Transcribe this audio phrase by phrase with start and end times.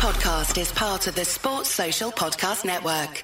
[0.00, 3.22] podcast is part of the Sports Social Podcast Network.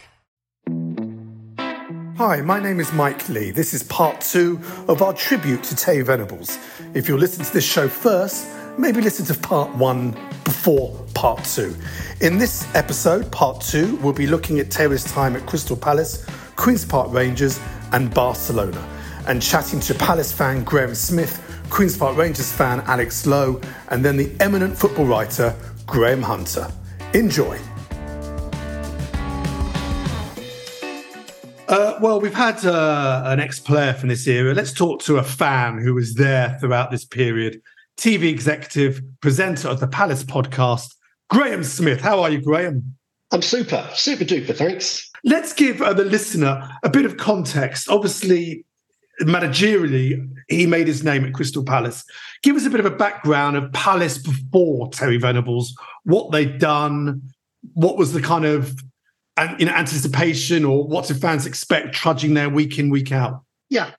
[2.19, 3.51] Hi, my name is Mike Leigh.
[3.51, 6.59] This is part two of our tribute to Terry Venables.
[6.93, 10.11] If you're listening to this show first, maybe listen to part one
[10.45, 11.75] before part two.
[12.21, 16.85] In this episode, part two, we'll be looking at Terry's time at Crystal Palace, Queen's
[16.85, 17.59] Park Rangers,
[17.93, 18.87] and Barcelona,
[19.27, 24.19] and chatting to Palace fan Graham Smith, Queen's Park Rangers fan Alex Lowe, and then
[24.19, 25.57] the eminent football writer
[25.87, 26.69] Graham Hunter.
[27.15, 27.59] Enjoy.
[31.69, 34.53] Uh, well, we've had uh, an ex player from this era.
[34.55, 37.61] Let's talk to a fan who was there throughout this period.
[37.97, 40.95] TV executive, presenter of the Palace podcast,
[41.31, 42.01] Graham Smith.
[42.01, 42.97] How are you, Graham?
[43.33, 44.55] I'm super, super duper.
[44.55, 45.11] Thanks.
[45.25, 47.89] Let's give uh, the listener a bit of context.
[47.89, 48.65] Obviously,
[49.23, 52.05] managerially, he made his name at Crystal Palace.
[52.43, 57.23] Give us a bit of a background of Palace before Terry Venables, what they'd done,
[57.75, 58.75] what was the kind of
[59.59, 63.43] in anticipation, or what do fans expect trudging there week in, week out?
[63.69, 63.91] Yeah.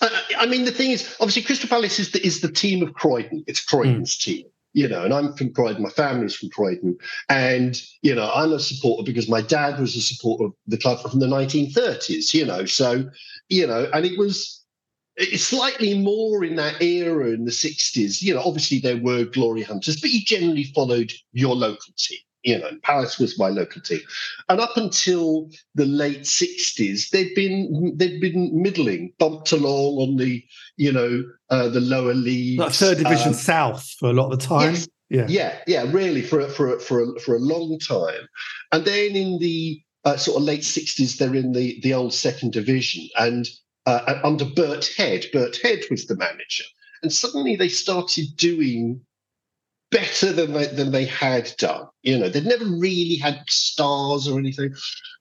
[0.00, 2.94] Uh, I mean, the thing is, obviously, Crystal Palace is the, is the team of
[2.94, 3.44] Croydon.
[3.46, 4.22] It's Croydon's mm.
[4.22, 6.98] team you know, and I'm from Croydon, my family's from Croydon.
[7.30, 11.00] And, you know, I'm a supporter because my dad was a supporter of the club
[11.00, 12.66] from the 1930s, you know.
[12.66, 13.08] So,
[13.48, 14.55] you know, and it was
[15.16, 18.22] it's slightly more in that era in the 60s.
[18.22, 22.18] You know, obviously there were glory hunters, but you generally followed your local team.
[22.42, 23.98] You know, Palace was my local team,
[24.48, 30.44] and up until the late '60s, they've been they've been middling, bumped along on the
[30.76, 34.38] you know uh, the lower leagues, like third division um, south for a lot of
[34.38, 34.74] the time.
[34.74, 38.28] Yes, yeah, yeah, yeah, really for a, for a, for a, for a long time,
[38.70, 42.52] and then in the uh, sort of late '60s, they're in the the old second
[42.52, 43.48] division, and
[43.86, 45.26] uh, under Bert Head.
[45.32, 46.64] Bert Head was the manager,
[47.02, 49.00] and suddenly they started doing
[49.90, 51.86] better than they, than they had done.
[52.02, 54.74] You know, they'd never really had stars or anything.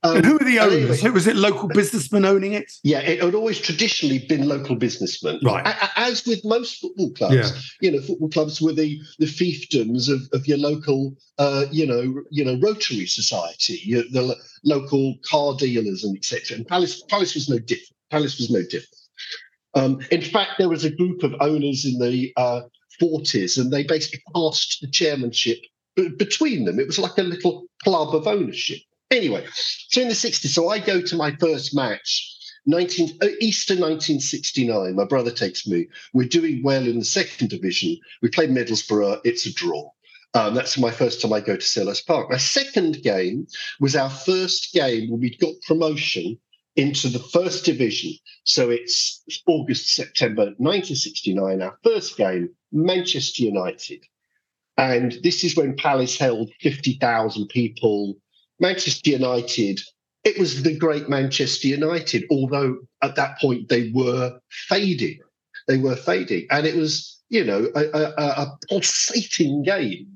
[0.03, 0.99] Um, and who were the owners?
[1.01, 2.71] Anyway, was it local businessmen owning it?
[2.83, 5.39] Yeah, it had always traditionally been local businessmen.
[5.43, 5.75] Right.
[5.95, 7.51] As with most football clubs, yeah.
[7.81, 12.21] you know, football clubs were the the fiefdoms of, of your local, uh, you know,
[12.31, 16.57] you know, Rotary Society, your, the local car dealers and etc.
[16.57, 17.94] And Palace Palace was no different.
[18.15, 18.95] Palace was no different.
[19.73, 22.61] Um, in fact, there was a group of owners in the uh,
[23.01, 25.59] 40s, and they basically passed the chairmanship
[26.17, 26.79] between them.
[26.79, 28.79] It was like a little club of ownership.
[29.11, 29.45] Anyway,
[29.89, 32.31] so in the 60s, so I go to my first match.
[32.67, 35.87] 19, uh, Easter 1969, my brother takes me.
[36.13, 37.97] We're doing well in the second division.
[38.21, 39.19] We play Middlesbrough.
[39.25, 39.91] It's a draw.
[40.35, 42.31] Um, that's my first time I go to Selhurst Park.
[42.31, 43.45] My second game
[43.81, 46.39] was our first game when we got promotion
[46.75, 48.11] into the first division.
[48.43, 54.03] So it's August, September 1969, our first game, Manchester United.
[54.77, 58.15] And this is when Palace held 50,000 people.
[58.59, 59.79] Manchester United,
[60.23, 65.19] it was the great Manchester United, although at that point they were fading.
[65.67, 66.47] They were fading.
[66.51, 70.07] And it was, you know, a, a, a pulsating game.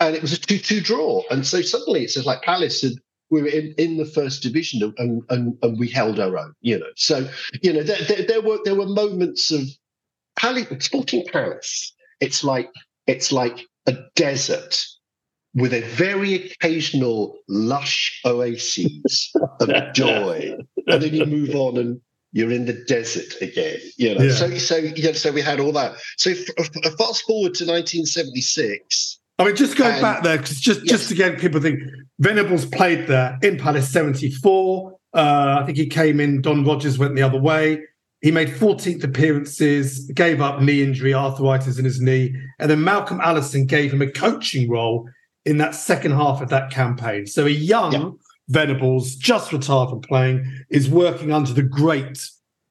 [0.00, 1.22] And it was a 2 2 draw.
[1.30, 2.94] And so suddenly it's like Palace had
[3.30, 6.78] we were in, in the first division and, and, and we held our own, you
[6.78, 6.86] know.
[6.96, 7.28] So,
[7.62, 9.68] you know, there, there, there were there were moments of
[10.80, 11.94] Sporting Paris.
[12.20, 12.70] It's like
[13.06, 14.84] it's like a desert
[15.54, 20.56] with a very occasional lush oases of joy,
[20.86, 22.00] and then you move on and
[22.32, 23.78] you're in the desert again.
[23.96, 24.32] You know, yeah.
[24.32, 25.96] so so you know, so we had all that.
[26.16, 30.90] So f- fast forward to 1976 I mean, just going back there, because just, yes.
[30.90, 31.80] just to get people think,
[32.18, 34.98] Venables played there in Palace 74.
[35.14, 37.80] Uh, I think he came in, Don Rogers went the other way.
[38.20, 42.34] He made 14th appearances, gave up knee injury, arthritis in his knee.
[42.58, 45.08] And then Malcolm Allison gave him a coaching role
[45.44, 47.26] in that second half of that campaign.
[47.26, 48.10] So a young yeah.
[48.48, 52.20] Venables, just retired from playing, is working under the great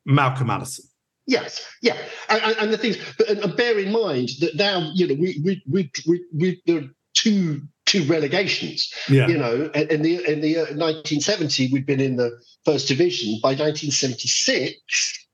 [0.06, 0.86] Malcolm Allison.
[1.28, 1.98] Yes, yeah,
[2.30, 5.62] and, and the things, but and bear in mind that now you know we we
[5.70, 8.94] we we, we there are two two relegations.
[9.10, 9.28] Yeah.
[9.28, 12.32] You know, in the in the 1970 uh, we'd been in the
[12.64, 13.40] first division.
[13.42, 15.27] By 1976,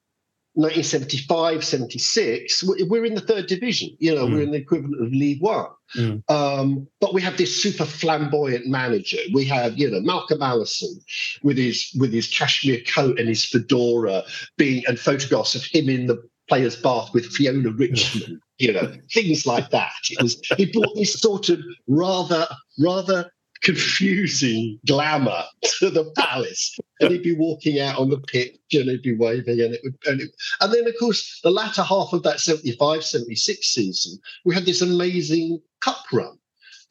[0.56, 3.90] 1975, 76, we're in the third division.
[4.00, 4.34] You know, mm.
[4.34, 5.68] we're in the equivalent of League One.
[5.96, 6.24] Mm.
[6.30, 9.18] Um, but we have this super flamboyant manager.
[9.34, 11.00] We have, you know, Malcolm Allison
[11.42, 14.24] with his with his cashmere coat and his fedora,
[14.58, 18.40] being and photographs of him in the players' bath with Fiona Richmond.
[18.60, 19.94] you know, things like that.
[20.12, 22.48] It was he brought this sort of rather
[22.80, 23.32] rather
[23.64, 25.44] confusing glamour
[25.80, 26.78] to the palace.
[27.00, 29.60] And he'd be walking out on the pitch and he'd be waving.
[29.60, 30.30] And it would, and, it,
[30.62, 34.82] and then, of course, the latter half of that 75 76 season, we had this
[34.82, 36.38] amazing cup run.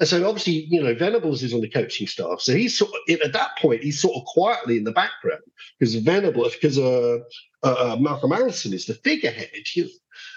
[0.00, 2.40] and so obviously, you know, Venables is on the coaching staff.
[2.40, 5.42] So he's sort of, at that point, he's sort of quietly in the background
[5.78, 7.18] because Venables, because uh,
[7.62, 9.50] uh, uh, Malcolm Allison is the figurehead.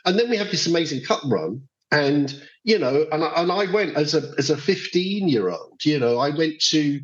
[0.06, 1.68] And then we have this amazing cup run.
[1.92, 5.84] And, you know, and I, and I went as a as a 15 year old,
[5.84, 7.00] you know, I went to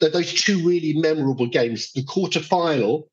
[0.00, 3.08] those two really memorable games, the quarter final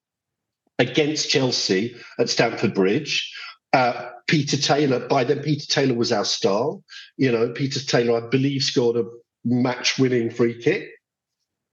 [0.79, 3.33] against Chelsea at Stamford Bridge.
[3.73, 6.75] Uh, Peter Taylor, by then Peter Taylor was our star.
[7.17, 9.05] You know, Peter Taylor, I believe, scored a
[9.43, 10.89] match winning free kick.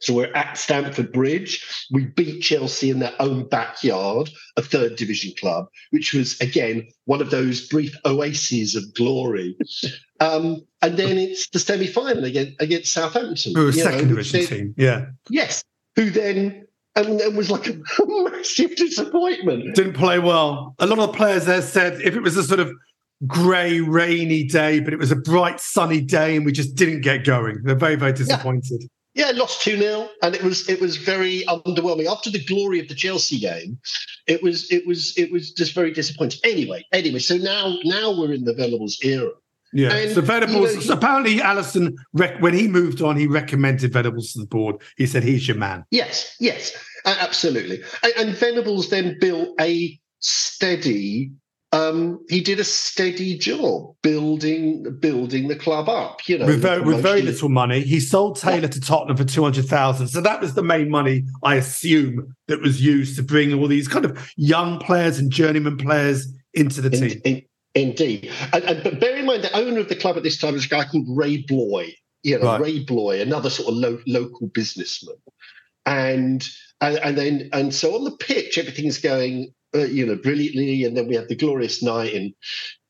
[0.05, 1.65] So we're at Stamford Bridge.
[1.91, 7.21] We beat Chelsea in their own backyard, a third division club, which was, again, one
[7.21, 9.57] of those brief oases of glory.
[10.21, 13.55] Um, and then it's the semi final against, against Southampton.
[13.55, 15.07] Who a second know, division then, team, yeah.
[15.29, 15.65] Yes,
[15.97, 16.67] who then
[16.97, 19.75] and it was like a massive disappointment.
[19.75, 20.75] Didn't play well.
[20.79, 22.73] A lot of the players there said if it was a sort of
[23.27, 27.25] grey, rainy day, but it was a bright, sunny day, and we just didn't get
[27.25, 27.61] going.
[27.63, 28.83] They're very, very disappointed.
[28.83, 28.87] Yeah.
[29.15, 32.11] Yeah, lost 2 0, and it was it was very underwhelming.
[32.11, 33.79] After the glory of the Chelsea game,
[34.27, 36.41] it was it was it was just very disappointing.
[36.43, 39.31] Anyway, anyway, so now now we're in the Venables era.
[39.73, 40.71] Yeah, and, so Venables.
[40.71, 44.47] You know, so apparently, Allison, rec- when he moved on, he recommended Venables to the
[44.47, 44.77] board.
[44.97, 45.85] He said he's your man.
[45.91, 47.83] Yes, yes, absolutely.
[48.03, 51.33] And, and Venables then built a steady
[51.75, 56.29] um, he did a steady job building building the club up.
[56.29, 58.69] You know, with very, with very little money, he sold Taylor yeah.
[58.69, 60.09] to Tottenham for two hundred thousand.
[60.09, 63.89] So that was the main money, I assume, that was used to bring all these
[63.89, 67.21] kind of young players and journeyman players into the team.
[67.25, 67.43] In, in,
[67.75, 70.55] indeed, and, and, but bear in mind, the owner of the club at this time
[70.55, 71.93] was a guy called Ray Bloy.
[72.23, 72.61] You know, right.
[72.61, 75.17] Ray Bloy, another sort of lo- local businessman,
[75.85, 76.43] and,
[76.81, 80.85] and and then and so on the pitch, everything's going uh, you know, brilliantly.
[80.85, 82.35] And then we had the glorious night in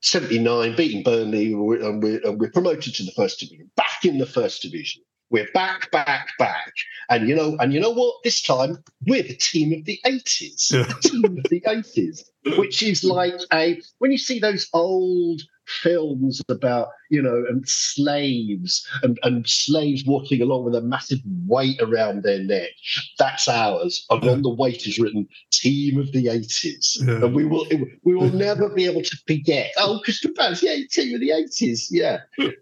[0.03, 4.05] 79, beating Burnley, and we're, and we're, and we're promoted to the first division, back
[4.05, 5.03] in the first division.
[5.31, 6.73] We're back, back, back.
[7.09, 8.17] And you know, and you know what?
[8.23, 10.73] This time we're the team of the 80s.
[10.73, 10.83] Yeah.
[10.83, 16.43] The team of the 80s, which is like a when you see those old films
[16.49, 22.23] about you know and slaves and, and slaves walking along with a massive weight around
[22.23, 22.71] their neck.
[23.19, 24.05] That's ours.
[24.11, 27.25] And on the weight is written team of the 80s yeah.
[27.25, 27.67] and we will
[28.03, 29.73] we will never be able to forget.
[29.79, 32.19] Oh christopher yeah team of the 80s yeah.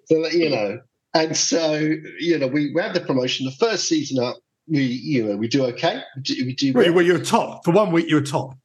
[0.06, 0.80] So you know
[1.14, 1.74] and so
[2.18, 3.46] you know we, we have the promotion.
[3.46, 4.36] The first season up
[4.68, 6.02] we you know we do okay.
[6.16, 7.04] We do, we do well, well.
[7.04, 7.64] you're top.
[7.64, 8.56] For one week you're top.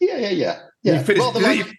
[0.00, 0.58] Yeah yeah yeah.
[0.82, 0.98] Yeah.
[0.98, 1.78] You finished, like,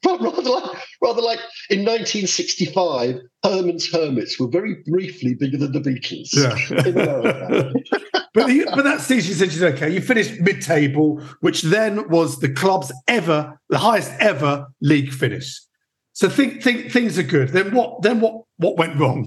[0.02, 5.80] but rather like, rather like in 1965, Herman's Hermits were very briefly bigger than the
[5.80, 6.30] Beatles.
[6.32, 7.72] Yeah.
[8.34, 9.90] but, the, but that season said she's okay.
[9.90, 15.60] You finished mid-table, which then was the club's ever, the highest ever league finish.
[16.12, 17.50] So think, think things are good.
[17.50, 18.02] Then what?
[18.02, 18.42] Then what?
[18.56, 19.26] What went wrong?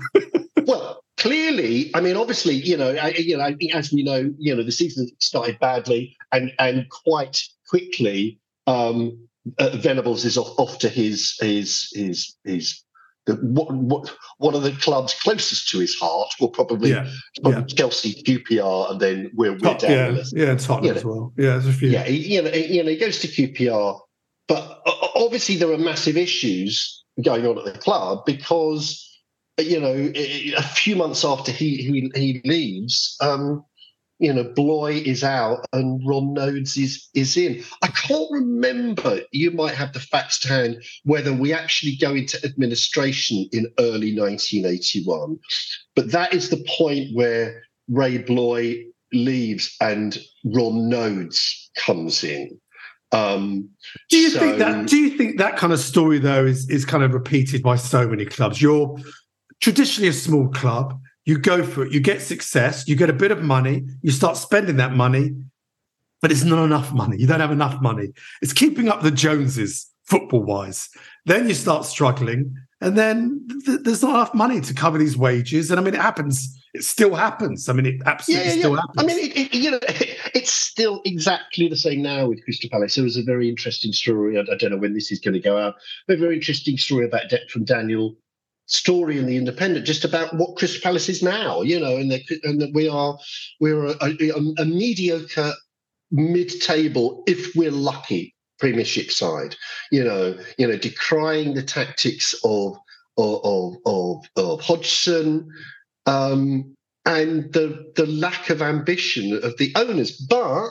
[0.66, 4.64] well, clearly, I mean, obviously, you know, I, you know, as we know, you know,
[4.64, 9.28] the season started badly, and and quite quickly, um,
[9.60, 12.84] uh, Venables is off, off to his his his his
[13.26, 17.10] the, what, what one of the clubs closest to his heart will probably, yeah,
[17.42, 17.76] probably yeah.
[17.76, 21.34] Chelsea, QPR, and then we're, we're down yeah, the Yeah, Tottenham you know, as well.
[21.38, 21.90] Yeah, there's a few.
[21.90, 24.00] Yeah, he, you know, he, you know, he goes to QPR,
[24.48, 24.82] but
[25.16, 29.10] obviously there are massive issues going on at the club because
[29.60, 33.16] you know a few months after he he, he leaves.
[33.22, 33.64] Um,
[34.24, 37.62] you know, Bloy is out and Ron Noades is is in.
[37.82, 39.20] I can't remember.
[39.32, 44.18] You might have the facts to hand whether we actually go into administration in early
[44.18, 45.38] 1981,
[45.94, 52.58] but that is the point where Ray Bloy leaves and Ron Noades comes in.
[53.12, 53.70] Um,
[54.10, 54.88] do you so, think that?
[54.88, 58.08] Do you think that kind of story though is is kind of repeated by so
[58.08, 58.62] many clubs?
[58.62, 58.98] You're
[59.60, 63.32] traditionally a small club you go for it, you get success, you get a bit
[63.32, 65.32] of money, you start spending that money,
[66.22, 67.18] but it's not enough money.
[67.18, 68.10] You don't have enough money.
[68.42, 70.90] It's keeping up the Joneses football wise.
[71.26, 75.72] Then you start struggling, and then th- there's not enough money to cover these wages.
[75.72, 76.60] And I mean, it happens.
[76.74, 77.70] It still happens.
[77.70, 78.98] I mean, it absolutely yeah, yeah, still happens.
[78.98, 79.80] I mean, it, it, you know,
[80.34, 82.96] it's still exactly the same now with Crystal Palace.
[82.96, 84.38] There was a very interesting story.
[84.38, 85.76] I, I don't know when this is going to go out.
[86.10, 88.16] A very interesting story about debt from Daniel
[88.66, 92.12] story in the Independent just about what Crystal Palace is now, you know, and,
[92.44, 93.18] and that we are
[93.60, 95.54] we're a, a, a mediocre
[96.12, 99.56] mid-table if we're lucky Premiership side,
[99.92, 102.78] you know, you know, decrying the tactics of
[103.18, 105.50] of of, of, Hodgson.
[106.06, 110.70] Um, and the the lack of ambition of the owners, but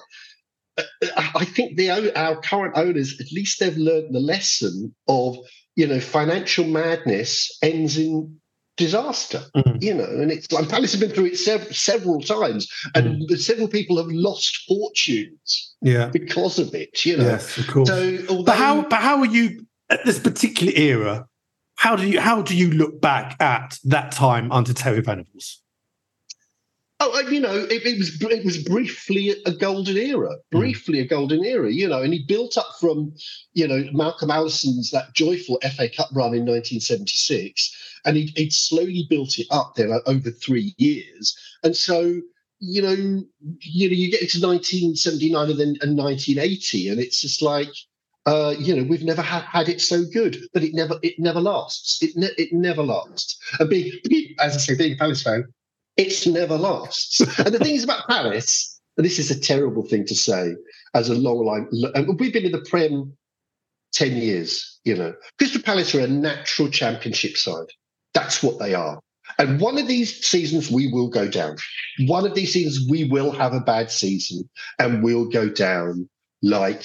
[0.78, 0.82] uh,
[1.34, 5.36] I think the our current owners, at least they've learned the lesson of
[5.76, 8.38] you know, financial madness ends in
[8.76, 9.76] disaster, mm-hmm.
[9.80, 10.04] you know.
[10.04, 13.38] And it's like Palace have been through it sev- several times, and mm.
[13.38, 17.04] several people have lost fortunes, yeah, because of it.
[17.04, 17.88] You know, yes, of course.
[17.88, 21.26] So, although, but how, but how are you at this particular era?
[21.76, 25.62] How do you how do you look back at that time under Terry Venables?
[27.04, 30.58] Oh, you know, it, it, was it was briefly a golden era, hmm.
[30.58, 33.12] briefly a golden era, you know, and he built up from,
[33.54, 39.04] you know, Malcolm Allison's that joyful FA Cup run in 1976, and he would slowly
[39.10, 42.20] built it up there over three years, and so
[42.64, 42.94] you know,
[43.60, 47.66] you know, you get into 1979 and then and 1980, and it's just like,
[48.26, 51.40] uh, you know, we've never had, had it so good, but it never it never
[51.40, 52.00] lasts.
[52.00, 53.36] It ne- it never lasts.
[53.58, 53.90] And being,
[54.38, 55.52] as I say, being a Palace fan,
[55.96, 57.20] it's never lasts.
[57.38, 58.04] and the thing is about
[58.96, 60.54] and this is a terrible thing to say
[60.94, 61.68] as a long line,
[62.18, 63.16] we've been in the Prem
[63.94, 65.14] 10 years, you know.
[65.38, 67.68] Crystal Palace are a natural championship side.
[68.14, 69.00] That's what they are.
[69.38, 71.56] And one of these seasons, we will go down.
[72.06, 76.08] One of these seasons, we will have a bad season and we'll go down
[76.42, 76.84] like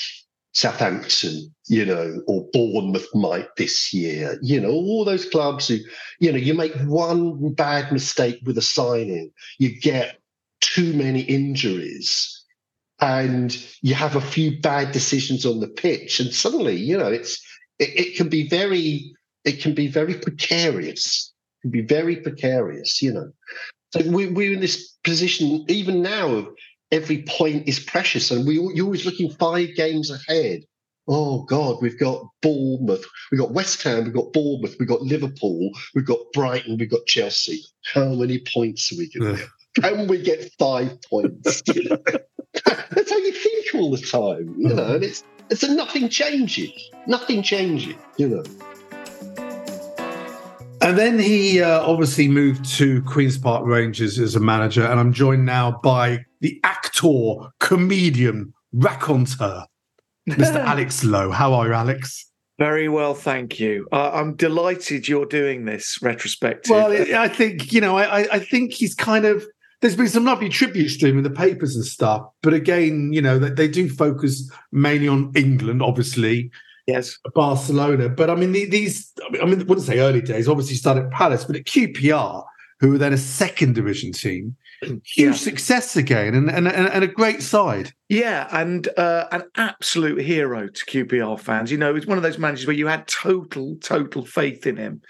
[0.57, 5.77] Southampton, you know, or Bournemouth might this year, you know, all those clubs who,
[6.19, 10.17] you know, you make one bad mistake with a signing, you get
[10.61, 12.43] too many injuries,
[12.99, 17.39] and you have a few bad decisions on the pitch, and suddenly, you know, it's
[17.77, 19.13] it, it can be very
[19.45, 21.31] it can be very precarious.
[21.59, 23.31] It can be very precarious, you know.
[23.93, 26.47] So we, we're in this position even now of
[26.91, 30.61] every point is precious, and we you're always looking five games ahead.
[31.09, 35.69] Oh God, we've got Bournemouth, we've got West Ham, we've got Bournemouth, we've got Liverpool,
[35.95, 37.63] we've got Brighton, we've got Chelsea.
[37.93, 39.49] How many points are we going to get?
[39.83, 41.61] Can we get five points?
[42.65, 44.95] That's how you think all the time, you know.
[44.95, 46.71] And it's it's a nothing changes,
[47.05, 48.43] nothing changes, you know.
[50.87, 55.11] And then he uh, obviously moved to Queen's Park Rangers as a manager, and I'm
[55.11, 59.65] joined now by the actor, comedian, raconteur,
[60.29, 60.55] Mr.
[60.55, 61.29] Alex Lowe.
[61.29, 62.31] How are you, Alex?
[62.57, 63.89] Very well, thank you.
[63.91, 66.71] Uh, I'm delighted you're doing this retrospective.
[66.71, 69.45] Well, I think you know, I, I think he's kind of.
[69.81, 73.21] There's been some lovely tributes to him in the papers and stuff, but again, you
[73.21, 76.49] know, they, they do focus mainly on England, obviously.
[76.87, 78.07] Yes, Barcelona.
[78.07, 79.11] But I mean, these.
[79.41, 80.47] I mean, I wouldn't say early days.
[80.47, 82.45] Obviously, started at Palace, but at QPR,
[82.79, 85.31] who were then a second division team, huge yeah.
[85.33, 87.91] success again and, and, and a great side.
[88.09, 91.71] Yeah, and uh, an absolute hero to QPR fans.
[91.71, 95.01] You know, it's one of those managers where you had total, total faith in him.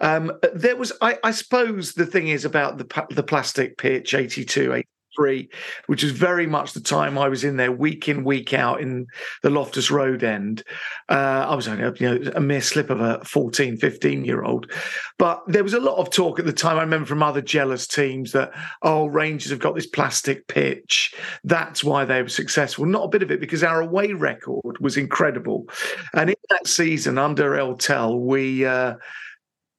[0.00, 4.82] Um, there was, I, I, suppose, the thing is about the the plastic pitch, 82,
[5.18, 5.48] three,
[5.86, 9.06] which was very much the time I was in there week in, week out in
[9.42, 10.62] the Loftus Road end.
[11.08, 14.70] Uh, I was only you know, a mere slip of a 14, 15 year old.
[15.18, 16.76] But there was a lot of talk at the time.
[16.76, 21.14] I remember from other jealous teams that, oh, Rangers have got this plastic pitch.
[21.42, 22.86] That's why they were successful.
[22.86, 25.68] Not a bit of it, because our away record was incredible.
[26.14, 28.64] And in that season under El Tel, we.
[28.64, 28.94] Uh,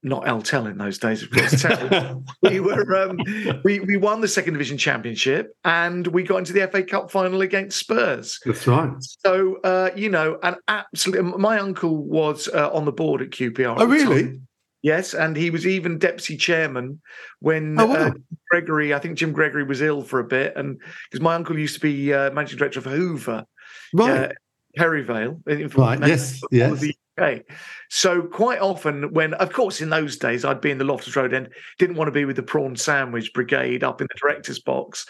[0.01, 1.63] not El Tel in those days, of course.
[2.41, 3.19] we were um,
[3.63, 7.41] we we won the second division championship and we got into the FA Cup final
[7.41, 8.39] against Spurs.
[8.45, 8.91] That's right.
[8.99, 13.75] So uh, you know, and absolutely, my uncle was uh, on the board at QPR.
[13.77, 14.39] Oh, really?
[14.81, 17.01] Yes, and he was even deputy chairman
[17.39, 17.95] when oh, wow.
[17.95, 18.11] uh,
[18.49, 20.79] Gregory, I think Jim Gregory was ill for a bit, and
[21.09, 23.45] because my uncle used to be uh, managing director of Hoover,
[23.93, 24.09] right?
[24.09, 24.29] Uh,
[24.77, 25.99] Perivale, right?
[26.07, 26.85] Yes, yes.
[27.19, 27.43] Okay.
[27.89, 31.33] So quite often when of course in those days I'd be in the Loftus Road
[31.33, 35.05] end, didn't want to be with the prawn sandwich brigade up in the director's box.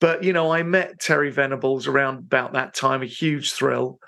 [0.00, 3.98] But you know, I met Terry Venables around about that time, a huge thrill.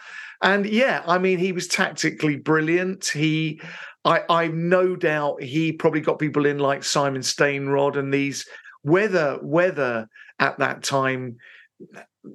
[0.41, 3.07] And yeah, I mean, he was tactically brilliant.
[3.07, 3.61] He
[4.05, 8.47] I I've no doubt he probably got people in like Simon Stainrod and these
[8.83, 11.37] whether whether at that time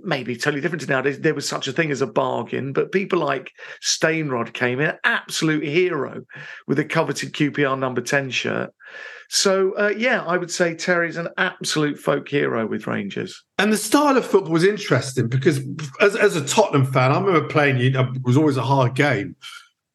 [0.03, 1.20] maybe totally different to nowadays.
[1.20, 3.51] There was such a thing as a bargain, but people like
[3.82, 6.24] Stainrod came in, absolute hero
[6.67, 8.74] with a coveted QPR number 10 shirt.
[9.29, 13.44] So, uh, yeah, I would say Terry's an absolute folk hero with Rangers.
[13.58, 15.60] And the style of football was interesting because,
[16.00, 19.36] as, as a Tottenham fan, I remember playing you, it was always a hard game.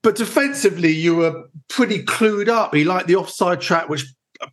[0.02, 2.75] But defensively, you were pretty clued up.
[2.75, 4.04] He liked the offside trap, which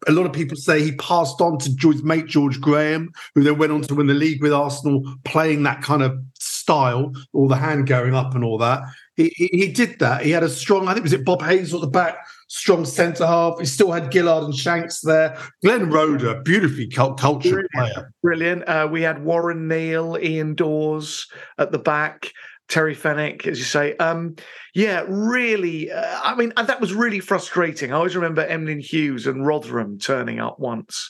[0.08, 3.58] a lot of people say he passed on to his mate George Graham, who then
[3.58, 7.56] went on to win the league with Arsenal, playing that kind of style, all the
[7.56, 8.84] hand going up and all that.
[9.16, 10.22] He, he, he did that.
[10.22, 12.18] He had a strong, I think was it Bob Hayes at the back,
[12.48, 13.60] strong centre half.
[13.60, 15.38] He still had Gillard and Shanks there.
[15.64, 17.72] Glenn Roeder, beautifully cult- cultured Brilliant.
[17.74, 18.14] player.
[18.22, 18.70] Brilliant.
[18.70, 21.28] Uh, we had Warren Neill, Ian Dawes
[21.58, 22.32] at the back.
[22.70, 23.96] Terry Fenwick, as you say.
[23.98, 24.36] Um,
[24.74, 25.92] yeah, really.
[25.92, 27.92] Uh, I mean, that was really frustrating.
[27.92, 31.10] I always remember Emlyn Hughes and Rotherham turning up once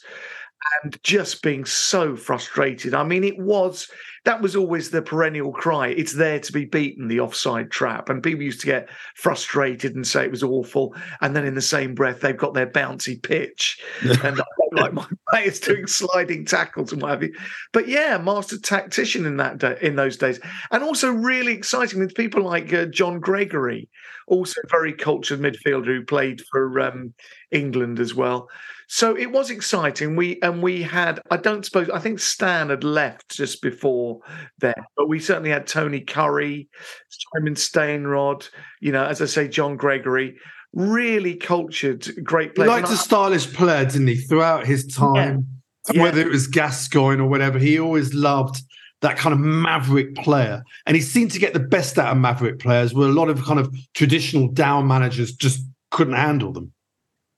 [0.83, 2.93] and just being so frustrated.
[2.93, 3.89] I mean, it was
[4.25, 5.87] that was always the perennial cry.
[5.87, 8.09] It's there to be beaten, the offside trap.
[8.09, 10.93] And people used to get frustrated and say it was awful.
[11.21, 13.81] And then in the same breath, they've got their bouncy pitch.
[14.01, 17.33] and like my players doing sliding tackles and what have you.
[17.73, 20.39] But yeah, master tactician in that day, in those days.
[20.71, 23.89] And also really exciting with people like uh, John Gregory,
[24.27, 27.13] also very cultured midfielder who played for um,
[27.51, 28.47] England as well.
[28.91, 30.15] So it was exciting.
[30.15, 34.19] We and we had, I don't suppose, I think Stan had left just before
[34.57, 36.67] then, but we certainly had Tony Currie,
[37.09, 38.49] Simon Stainrod,
[38.81, 40.39] you know, as I say, John Gregory,
[40.73, 42.69] really cultured, great player.
[42.69, 44.15] He liked a stylish player, didn't he?
[44.15, 45.47] Throughout his time,
[45.93, 46.01] yeah.
[46.01, 46.27] whether yeah.
[46.27, 48.61] it was Gascoigne or whatever, he always loved
[49.01, 50.63] that kind of maverick player.
[50.85, 53.43] And he seemed to get the best out of maverick players, where a lot of
[53.43, 56.73] kind of traditional down managers just couldn't handle them.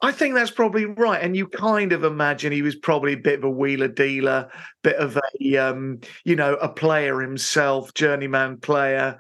[0.03, 1.21] I think that's probably right.
[1.21, 4.49] And you kind of imagine he was probably a bit of a wheeler dealer,
[4.81, 9.19] bit of a, um, you know, a player himself, journeyman player.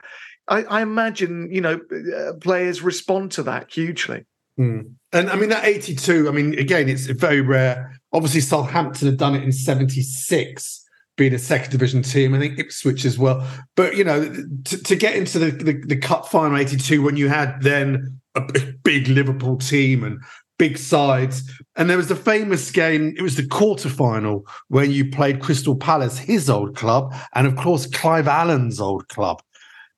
[0.51, 4.25] I, I imagine, you know, uh, players respond to that hugely.
[4.59, 4.93] Mm.
[5.13, 7.97] And I mean, that 82, I mean, again, it's very rare.
[8.11, 12.33] Obviously, Southampton had done it in 76, being a second division team.
[12.33, 13.47] I think Ipswich as well.
[13.75, 14.29] But, you know,
[14.65, 18.41] to, to get into the, the, the cup final 82 when you had then a
[18.83, 20.21] big Liverpool team and
[20.57, 21.49] big sides.
[21.77, 26.17] And there was the famous game, it was the quarterfinal when you played Crystal Palace,
[26.17, 29.41] his old club, and of course, Clive Allen's old club.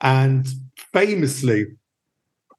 [0.04, 0.48] And
[0.94, 1.66] famously,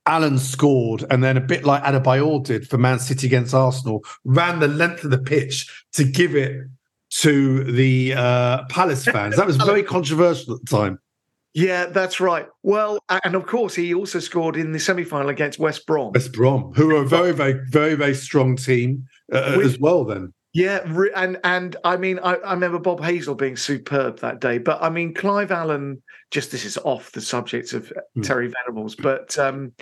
[0.06, 4.58] Allen scored, and then a bit like Adebayor did for Man City against Arsenal, ran
[4.58, 6.66] the length of the pitch to give it
[7.10, 9.36] to the uh, Palace fans.
[9.36, 10.98] That was very controversial at the time.
[11.54, 12.48] Yeah, that's right.
[12.64, 16.12] Well, and of course, he also scored in the semi final against West Brom.
[16.12, 20.04] West Brom, who are a very, very, very, very strong team uh, With, as well,
[20.04, 20.34] then.
[20.54, 20.84] Yeah,
[21.16, 24.58] and and I mean, I, I, remember Bob Hazell being superb that day.
[24.58, 26.00] But I mean, Clive Allen.
[26.30, 28.22] Just this is off the subject of mm.
[28.22, 29.72] Terry Venables, but um,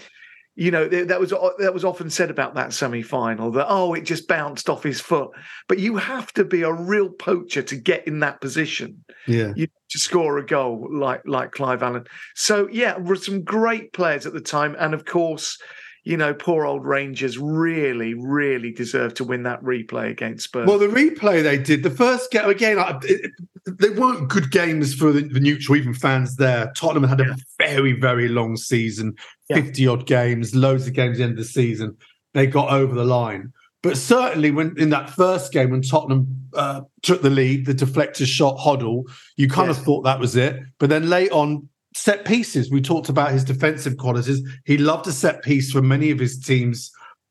[0.55, 4.29] you know that was that was often said about that semi-final that oh it just
[4.29, 5.31] bounced off his foot
[5.67, 9.67] but you have to be a real poacher to get in that position yeah you,
[9.89, 12.05] to score a goal like like Clive Allen
[12.35, 15.59] so yeah were some great players at the time and of course
[16.05, 20.67] you know, poor old Rangers really, really deserve to win that replay against Spurs.
[20.67, 23.31] Well, the replay they did, the first game, again, it,
[23.67, 26.73] they weren't good games for the, the, neutral, even fans there.
[26.77, 29.15] Tottenham had a very, very long season,
[29.53, 31.97] 50 odd games, loads of games at the end of the season.
[32.35, 33.53] They got over the line.
[33.83, 38.27] But certainly, when in that first game, when Tottenham uh, took the lead, the deflector
[38.27, 39.05] shot Hoddle,
[39.37, 39.79] you kind yes.
[39.79, 40.61] of thought that was it.
[40.79, 42.71] But then late on, set pieces.
[42.71, 44.41] We talked about his defensive qualities.
[44.65, 46.91] He loved a set piece for many of his teams.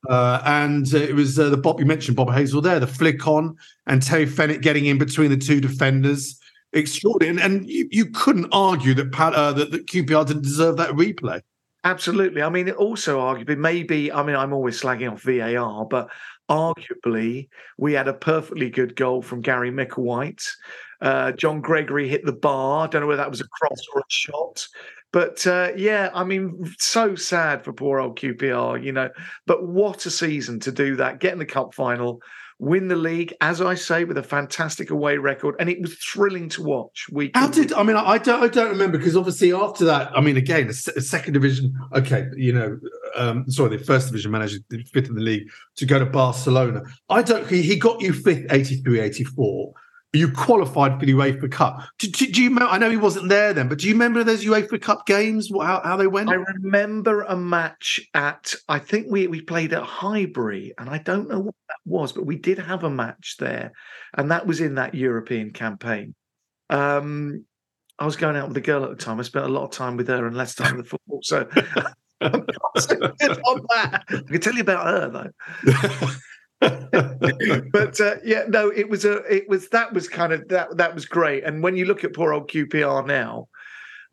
[0.09, 3.27] Uh, and uh, it was uh, the Bob you mentioned, Bob Hazell there, the flick
[3.27, 6.39] on, and Terry Fenwick getting in between the two defenders.
[6.73, 7.29] Extraordinary.
[7.29, 11.41] And, and you, you, couldn't argue that, uh, that, that QPR didn't deserve that replay.
[11.83, 12.41] Absolutely.
[12.41, 16.09] I mean, it also arguably, maybe, I mean, I'm always slagging off VAR, but
[16.49, 20.47] arguably, we had a perfectly good goal from Gary Micklewhite.
[21.01, 22.85] Uh, John Gregory hit the bar.
[22.85, 24.67] I don't know whether that was a cross or a shot.
[25.11, 29.09] But uh, yeah, I mean, so sad for poor old QPR, you know.
[29.45, 32.21] But what a season to do that, get in the cup final,
[32.59, 36.47] win the league, as I say, with a fantastic away record, and it was thrilling
[36.49, 37.07] to watch.
[37.11, 37.97] Week How did I mean?
[37.97, 41.33] I don't, I don't remember because obviously after that, I mean, again, a, a second
[41.33, 41.73] division.
[41.93, 42.79] Okay, you know,
[43.17, 44.59] um, sorry, the first division manager,
[44.93, 46.83] fifth in the league, to go to Barcelona.
[47.09, 47.45] I don't.
[47.47, 49.73] He, he got you fifth, 83, 84
[50.13, 51.83] you qualified for the UEFA Cup.
[51.97, 52.57] Do, do, do, you?
[52.59, 55.49] I know he wasn't there then, but do you remember those UEFA Cup games?
[55.49, 56.29] How, how they went?
[56.29, 58.53] I remember a match at.
[58.67, 62.25] I think we we played at Highbury, and I don't know what that was, but
[62.25, 63.71] we did have a match there,
[64.17, 66.13] and that was in that European campaign.
[66.69, 67.45] Um,
[67.97, 69.19] I was going out with a girl at the time.
[69.19, 71.47] I spent a lot of time with her and less time with the football, so.
[72.23, 74.03] I'm not so good on that.
[74.07, 75.71] I can tell you about her though.
[77.71, 80.93] but uh, yeah, no, it was a, it was that was kind of that that
[80.93, 81.43] was great.
[81.43, 83.47] And when you look at poor old QPR now,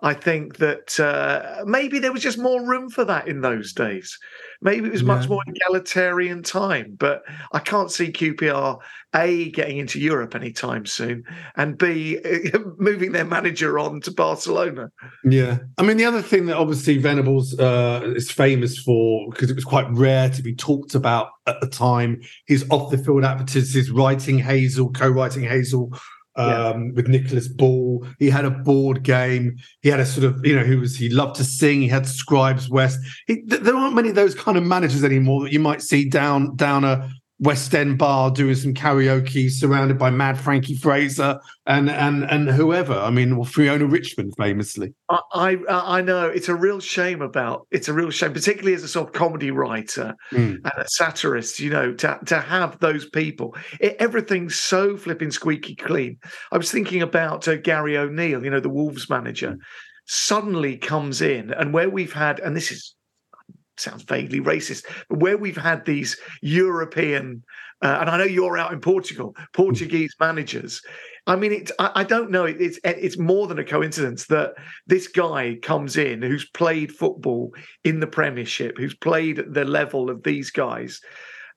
[0.00, 4.16] I think that uh, maybe there was just more room for that in those days.
[4.60, 8.78] Maybe it was much more egalitarian time, but I can't see QPR
[9.14, 11.24] a getting into Europe anytime soon,
[11.56, 12.18] and b
[12.78, 14.90] moving their manager on to Barcelona.
[15.24, 19.54] Yeah, I mean the other thing that obviously Venables uh, is famous for because it
[19.54, 22.20] was quite rare to be talked about at the time.
[22.46, 25.98] His off the field activities, writing Hazell, co-writing Hazell
[26.38, 26.90] um, yeah.
[26.94, 28.06] with Nicholas Ball.
[28.18, 29.56] He had a board game.
[29.82, 31.82] He had a sort of, you know, he was he loved to sing.
[31.82, 33.00] He had Scribes West.
[33.26, 36.56] He, there aren't many of those kind of managers anymore that you might see down
[36.56, 42.24] down a West End bar doing some karaoke, surrounded by Mad Frankie Fraser and and
[42.24, 42.94] and whoever.
[42.94, 44.92] I mean, well, Fiona Richmond famously.
[45.08, 48.82] I, I, I know it's a real shame about it's a real shame, particularly as
[48.82, 50.56] a sort of comedy writer mm.
[50.56, 51.60] and a satirist.
[51.60, 56.18] You know, to to have those people, it, everything's so flipping squeaky clean.
[56.50, 59.58] I was thinking about uh, Gary O'Neil, you know, the Wolves manager, mm.
[60.06, 62.96] suddenly comes in, and where we've had, and this is
[63.80, 67.42] sounds vaguely racist, but where we've had these European,
[67.82, 70.82] uh, and I know you're out in Portugal, Portuguese managers.
[71.26, 72.46] I mean, it, I, I, don't know.
[72.46, 74.54] It's it's more than a coincidence that
[74.86, 77.52] this guy comes in who's played football
[77.84, 81.00] in the Premiership, who's played at the level of these guys,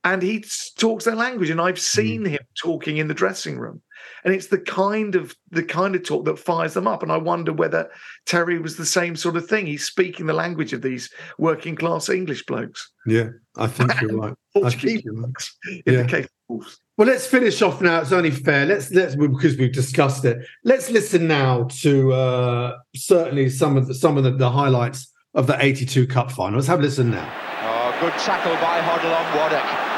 [0.03, 0.43] and he
[0.77, 1.49] talks their language.
[1.49, 2.01] And I've hmm.
[2.01, 3.81] seen him talking in the dressing room
[4.23, 7.17] and it's the kind of the kind of talk that fires them up and i
[7.17, 7.89] wonder whether
[8.25, 12.09] terry was the same sort of thing he's speaking the language of these working class
[12.09, 15.49] english blokes yeah i think you're right i think you're right
[15.85, 16.01] in yeah.
[16.01, 17.99] the case of well, let's finish off now.
[18.01, 18.67] It's only fair.
[18.67, 20.45] Let's let's because we've discussed it.
[20.63, 25.47] Let's listen now to uh, certainly some of the some of the, the highlights of
[25.47, 26.59] the '82 Cup final.
[26.59, 27.27] Let's have a listen now.
[27.63, 29.91] Oh, good tackle by Hoddle on Waddock.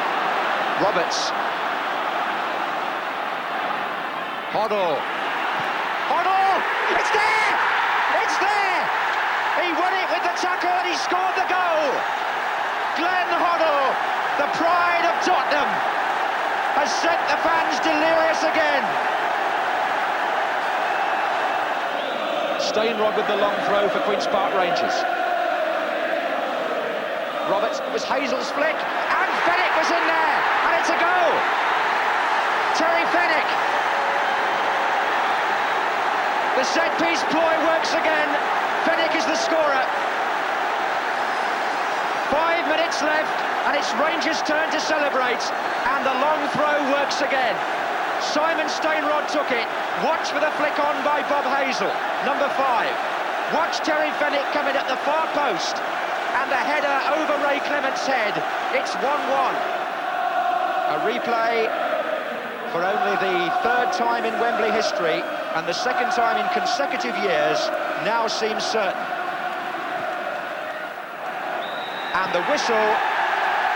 [0.81, 1.29] Roberts
[4.53, 5.01] Hoddle.
[6.13, 6.53] Hoddle!
[6.93, 7.49] It's there!
[8.21, 8.81] It's there!
[9.65, 11.89] He won it with the tackle and he scored the goal!
[12.93, 13.89] Glenn Hoddle,
[14.37, 15.65] the pride of Tottenham,
[16.77, 18.85] has sent the fans delirious again.
[22.61, 25.01] Stainrod with the long throw for Queen's Park Rangers.
[27.49, 30.37] Roberts, it was Hazell's flick, and Fenwick was in there,
[30.69, 31.33] and it's a goal!
[32.77, 33.72] Terry Fenwick
[36.55, 38.29] the set piece ploy works again.
[38.85, 39.85] Fenwick is the scorer.
[42.29, 43.33] Five minutes left,
[43.65, 45.41] and it's Rangers' turn to celebrate.
[45.89, 47.57] And the long throw works again.
[48.21, 49.65] Simon Stainrod took it.
[50.05, 51.89] Watch for the flick on by Bob Hazell,
[52.25, 52.93] number five.
[53.53, 55.81] Watch Terry Fenwick coming at the far post.
[56.37, 58.33] And the header over Ray Clemence head.
[58.77, 59.05] It's 1-1.
[60.93, 61.65] A replay
[62.71, 65.21] for only the third time in Wembley history
[65.55, 67.59] and the second time in consecutive years
[68.03, 69.05] now seems certain.
[72.13, 72.95] And the whistle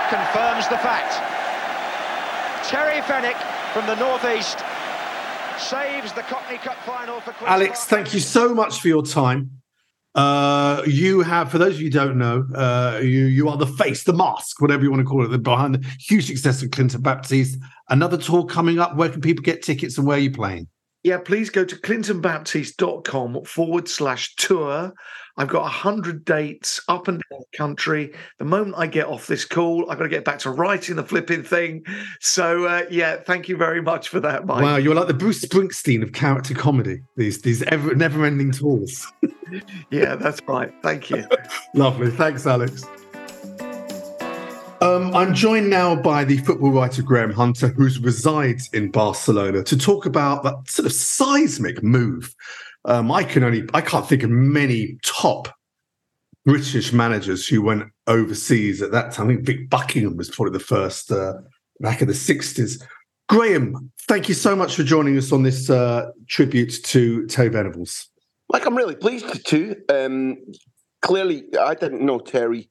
[0.09, 1.21] confirms the fact.
[2.67, 3.37] Terry Fenwick
[3.73, 4.59] from the northeast
[5.59, 9.51] saves the Cockney Cup final for Queen's Alex, thank you so much for your time.
[10.15, 13.67] Uh, you have, for those of you who don't know, uh, you you are the
[13.67, 16.71] face, the mask, whatever you want to call it, the behind the huge success of
[16.71, 17.59] Clinton Baptiste.
[17.89, 18.95] Another tour coming up.
[18.95, 20.67] Where can people get tickets and where are you playing?
[21.03, 24.93] Yeah, please go to clintonbaptiste.com forward slash tour.
[25.39, 28.13] I've got 100 dates up and down the country.
[28.39, 31.03] The moment I get off this call, I've got to get back to writing the
[31.03, 31.85] flipping thing.
[32.19, 34.63] So, uh, yeah, thank you very much for that, Mike.
[34.63, 39.05] Wow, you're like the Bruce Springsteen of character comedy, these, these ever, never ending tours.
[39.91, 40.73] yeah, that's right.
[40.81, 41.23] Thank you.
[41.75, 42.09] Lovely.
[42.09, 42.83] Thanks, Alex.
[44.87, 49.77] Um, I'm joined now by the football writer Graham Hunter, who resides in Barcelona, to
[49.77, 52.33] talk about that sort of seismic move.
[52.85, 55.49] Um, I can only, I can't think of many top
[56.45, 59.27] British managers who went overseas at that time.
[59.27, 61.33] I think Vic Buckingham was probably the first uh,
[61.81, 62.81] back in the 60s.
[63.27, 68.07] Graham, thank you so much for joining us on this uh, tribute to Terry Venables.
[68.47, 69.75] Like, I'm really pleased to.
[69.89, 70.37] Um,
[71.01, 72.69] clearly, I didn't know Terry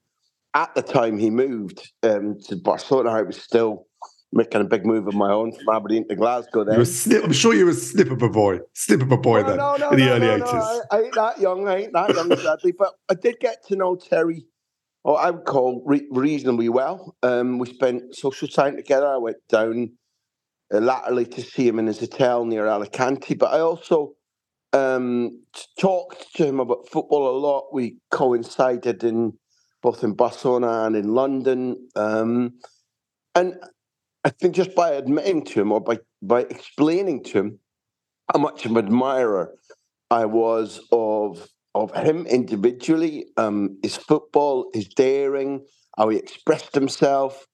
[0.56, 3.86] at the time he moved um, to Barcelona, I was still
[4.32, 6.64] making a big move of my own from Aberdeen to Glasgow.
[6.64, 9.42] Then snip, I'm sure you were a snip of a boy, snip of a boy
[9.42, 10.50] no, then no, no, in the early eighties.
[10.50, 11.68] I, I, ain't that young.
[11.68, 12.72] I ain't that young, sadly.
[12.72, 14.46] But I did get to know Terry.
[15.04, 17.14] Oh, I would call re- reasonably well.
[17.22, 19.06] Um, we spent social time together.
[19.06, 19.92] I went down
[20.72, 24.14] uh, latterly to see him in his hotel near Alicante, but I also
[24.72, 25.42] um,
[25.78, 27.66] talked to him about football a lot.
[27.72, 29.34] We coincided in
[29.82, 31.88] both in Barcelona and in London.
[31.94, 32.54] Um,
[33.34, 33.56] and
[34.24, 37.58] I think just by admitting to him or by, by explaining to him
[38.32, 39.54] how much of an admirer
[40.10, 45.64] I was of of him individually, um, his football, his daring,
[45.98, 47.46] how he expressed himself.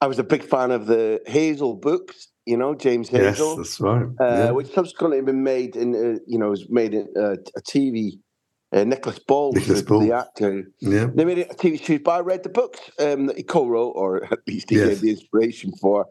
[0.00, 3.56] I was a big fan of the Hazell books, you know, James Hazell.
[3.56, 4.06] Yes, that's right.
[4.20, 4.50] Uh, yeah.
[4.50, 8.12] Which subsequently been made in, uh, you know, was made in uh, a TV
[8.74, 10.00] uh, Nicholas Ball Nicholas Ball.
[10.00, 10.64] the actor.
[10.80, 11.06] Yeah.
[11.14, 13.92] They made it a TV series, but I read the books um, that he co-wrote,
[13.94, 14.88] or at least he yes.
[14.88, 16.06] gave the inspiration for.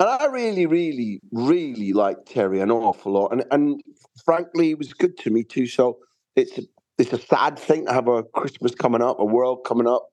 [0.00, 3.32] And I really, really, really like Terry an awful lot.
[3.32, 3.82] And and
[4.24, 5.66] frankly, he was good to me too.
[5.66, 5.98] So
[6.34, 6.62] it's a,
[6.98, 10.08] it's a sad thing to have a Christmas coming up, a world coming up,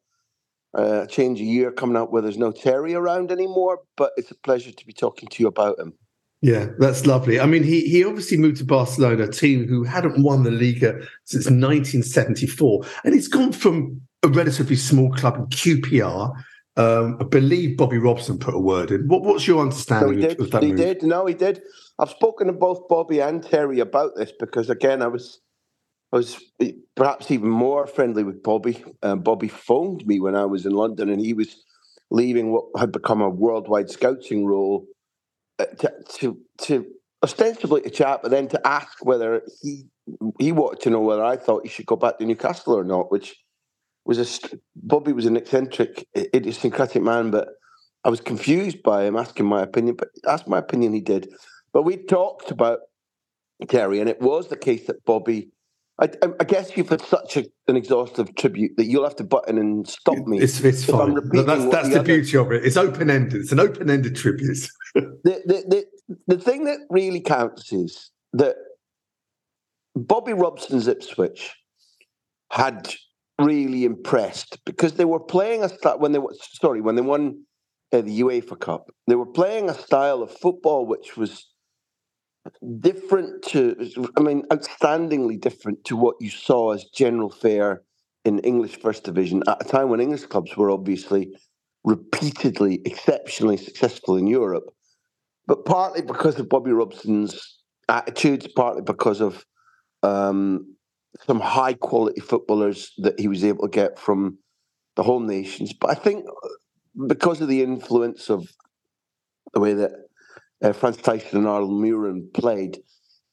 [0.77, 3.79] uh, a change of year coming up where there's no Terry around anymore.
[3.95, 5.93] But it's a pleasure to be talking to you about him.
[6.41, 7.39] Yeah, that's lovely.
[7.39, 10.93] I mean, he he obviously moved to Barcelona, a team who hadn't won the Liga
[11.25, 16.33] since 1974, and he's gone from a relatively small club in QPR.
[16.77, 19.07] Um, I believe Bobby Robson put a word in.
[19.09, 20.39] What, what's your understanding no, he did.
[20.39, 20.63] of that?
[20.63, 20.77] He move?
[20.77, 21.03] did.
[21.03, 21.61] No, he did.
[21.97, 25.41] I've spoken to both Bobby and Terry about this because, again, I was
[26.13, 26.41] I was
[26.95, 28.83] perhaps even more friendly with Bobby.
[29.03, 31.63] Um, Bobby phoned me when I was in London, and he was
[32.11, 34.87] leaving what had become a worldwide scouting role
[35.59, 36.85] Uh, to, to to
[37.21, 39.85] ostensibly to chat, but then to ask whether he
[40.39, 43.11] he wanted to know whether I thought he should go back to Newcastle or not,
[43.11, 43.35] which
[44.05, 47.49] was a Bobby was an eccentric, idiosyncratic man, but
[48.05, 49.97] I was confused by him asking my opinion.
[49.97, 51.29] But asked my opinion, he did.
[51.73, 52.79] But we talked about
[53.67, 55.51] Terry, and it was the case that Bobby
[56.01, 56.09] I,
[56.39, 59.87] I, guess you've had such a, an exhaustive tribute that you'll have to button and
[59.87, 60.39] stop me.
[60.39, 61.15] It's, it's fine.
[61.33, 62.65] That's, that's the, the beauty of it.
[62.65, 63.41] It's open ended.
[63.41, 64.57] It's an open ended tribute.
[64.95, 68.55] the, the, the, the thing that really counts is that
[69.95, 71.53] Bobby Robson's Ipswich
[72.51, 72.93] had
[73.39, 77.43] really impressed because they were playing a style when they were sorry when they won
[77.91, 78.89] uh, the UEFA Cup.
[79.07, 81.45] They were playing a style of football which was
[82.79, 83.75] different to,
[84.17, 87.81] I mean, outstandingly different to what you saw as general fare
[88.25, 91.33] in English First Division at a time when English clubs were obviously
[91.83, 94.65] repeatedly exceptionally successful in Europe,
[95.47, 99.45] but partly because of Bobby Robson's attitudes, partly because of
[100.03, 100.75] um,
[101.25, 104.37] some high quality footballers that he was able to get from
[104.95, 105.73] the home nations.
[105.73, 106.25] But I think
[107.07, 108.47] because of the influence of
[109.53, 109.91] the way that
[110.61, 112.79] uh, Frans Thijssen and Arnold Mühren played,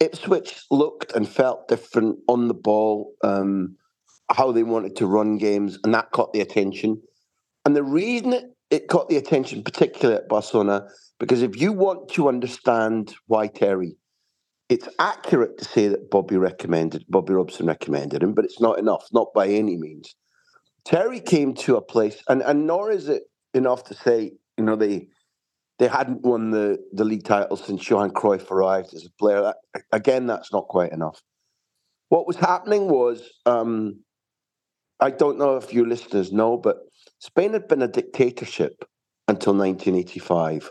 [0.00, 3.76] Ipswich looked and felt different on the ball, um,
[4.30, 7.00] how they wanted to run games, and that caught the attention.
[7.64, 10.86] And the reason it, it caught the attention, particularly at Barcelona,
[11.18, 13.96] because if you want to understand why Terry,
[14.68, 19.06] it's accurate to say that Bobby recommended, Bobby Robson recommended him, but it's not enough,
[19.12, 20.14] not by any means.
[20.84, 24.76] Terry came to a place, and, and nor is it enough to say, you know,
[24.76, 25.08] they
[25.78, 29.42] they hadn't won the, the league title since Johan Cruyff arrived as a player.
[29.42, 29.56] That,
[29.92, 31.20] again, that's not quite enough.
[32.08, 34.00] What was happening was, um,
[35.00, 36.76] I don't know if your listeners know, but
[37.18, 38.84] Spain had been a dictatorship
[39.28, 40.70] until 1985.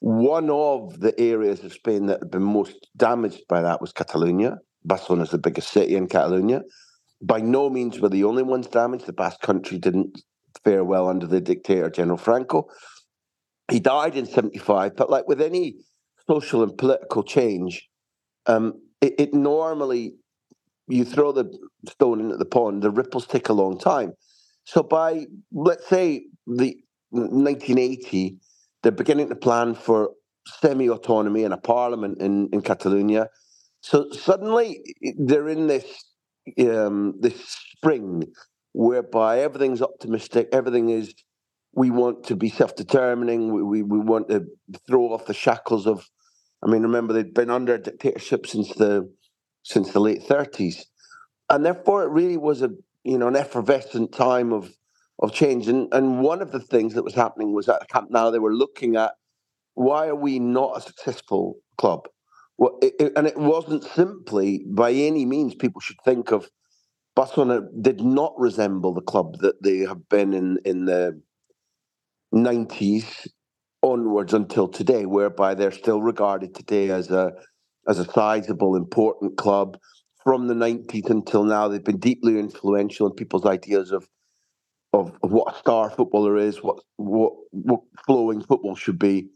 [0.00, 4.58] One of the areas of Spain that had been most damaged by that was Catalonia.
[4.84, 6.62] Barcelona is the biggest city in Catalonia.
[7.20, 9.06] By no means were the only ones damaged.
[9.06, 10.22] The Basque country didn't
[10.62, 12.68] fare well under the dictator, General Franco
[13.70, 15.76] he died in 75, but like with any
[16.26, 17.88] social and political change,
[18.46, 20.14] um, it, it, normally,
[20.88, 21.52] you throw the
[21.88, 24.12] stone into the pond, the ripples take a long time.
[24.64, 26.76] So by, let's say, the
[27.10, 28.38] 1980,
[28.82, 30.10] they're beginning to plan for
[30.46, 33.28] semi-autonomy and a parliament in, in Catalonia.
[33.80, 34.82] So suddenly
[35.18, 35.84] they're in this
[36.60, 37.36] um, this
[37.76, 38.24] spring
[38.72, 41.12] whereby everything's optimistic, everything is
[41.74, 43.52] we want to be self-determining.
[43.52, 44.46] We, we, we want to
[44.86, 46.06] throw off the shackles of.
[46.62, 49.12] I mean, remember they'd been under a dictatorship since the
[49.62, 50.86] since the late thirties,
[51.50, 52.70] and therefore it really was a
[53.04, 54.72] you know an effervescent time of
[55.20, 55.68] of change.
[55.68, 58.54] And and one of the things that was happening was at Camp Nou they were
[58.54, 59.12] looking at
[59.74, 62.08] why are we not a successful club?
[62.58, 66.48] Well, it, it, and it wasn't simply by any means people should think of
[67.14, 71.20] Barcelona did not resemble the club that they have been in in the
[72.34, 73.28] 90s
[73.82, 77.32] onwards until today, whereby they're still regarded today as a
[77.88, 79.78] as a sizable, important club.
[80.24, 84.08] From the 90s until now, they've been deeply influential in people's ideas of
[84.92, 89.28] of, of what a star footballer is, what, what what flowing football should be.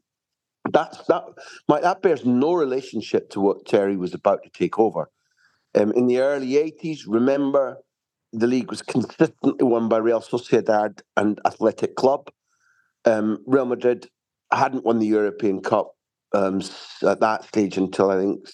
[0.71, 1.25] That's that.
[1.69, 5.11] My, that bears no relationship to what Terry was about to take over.
[5.75, 7.79] Um, in the early 80s, remember
[8.33, 12.29] the league was consistently won by Real Sociedad and Athletic Club.
[13.05, 14.09] Um, Real Madrid
[14.53, 15.93] hadn't won the European Cup
[16.35, 16.61] um,
[17.07, 18.49] at that stage until I think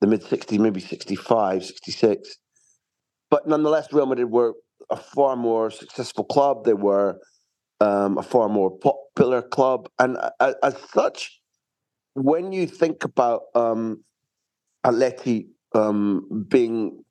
[0.00, 2.36] the mid 60s, maybe 65, 66.
[3.30, 4.54] But nonetheless, Real Madrid were
[4.90, 6.64] a far more successful club.
[6.64, 7.18] They were
[7.80, 9.88] um, a far more popular club.
[9.98, 11.40] And as, such,
[12.14, 14.04] when you think about um,
[14.84, 17.02] Atleti um, being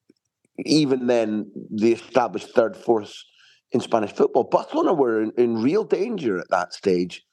[0.65, 3.25] even then the established third force
[3.73, 4.43] in Spanish football.
[4.43, 7.23] Barcelona were in, in real danger at that stage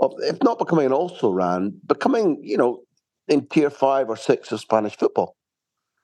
[0.00, 2.82] of if not becoming an also ran, becoming you know
[3.28, 5.36] in tier five or six of Spanish football.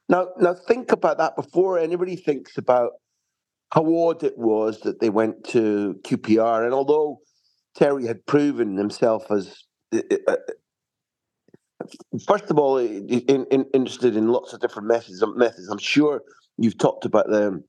[0.09, 2.93] Now, now think about that before anybody thinks about
[3.73, 6.65] how odd it was that they went to QPR.
[6.65, 7.21] And although
[7.77, 10.37] Terry had proven himself as, uh,
[12.27, 15.23] first of all, in, in, interested in lots of different methods.
[15.37, 15.69] Methods.
[15.69, 16.23] I'm sure
[16.57, 17.63] you've talked about the,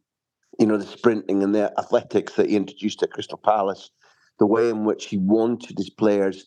[0.59, 3.89] you know, the sprinting and the athletics that he introduced at Crystal Palace,
[4.39, 6.45] the way in which he wanted his players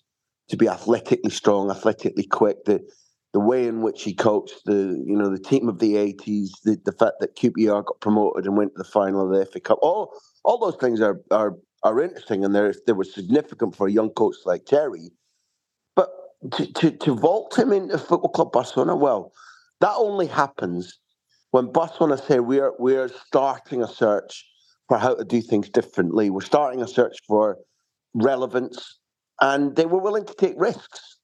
[0.48, 2.64] to be athletically strong, athletically quick.
[2.66, 2.84] The
[3.32, 6.78] the way in which he coached the you know the team of the 80s the,
[6.84, 9.78] the fact that QPR got promoted and went to the final of the FA Cup
[9.82, 10.12] all
[10.44, 14.10] all those things are are are interesting and they're they were significant for a young
[14.10, 15.10] coach like Terry
[15.96, 16.10] but
[16.56, 19.32] to, to, to vault him into Football Club Barcelona well
[19.80, 20.98] that only happens
[21.52, 24.44] when Barcelona say we're we're starting a search
[24.88, 27.56] for how to do things differently we're starting a search for
[28.14, 28.98] relevance
[29.40, 31.18] and they were willing to take risks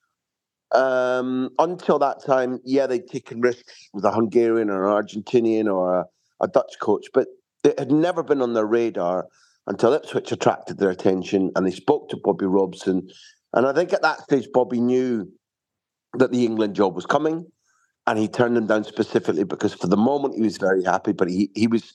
[0.72, 6.00] um, until that time, yeah, they'd taken risks with a Hungarian or an Argentinian or
[6.00, 6.04] a,
[6.42, 7.28] a Dutch coach, but
[7.64, 9.26] it had never been on their radar
[9.66, 13.08] until Ipswich attracted their attention and they spoke to Bobby Robson.
[13.52, 15.30] And I think at that stage, Bobby knew
[16.14, 17.46] that the England job was coming
[18.08, 21.28] and he turned them down specifically because for the moment he was very happy, but
[21.28, 21.92] he, he was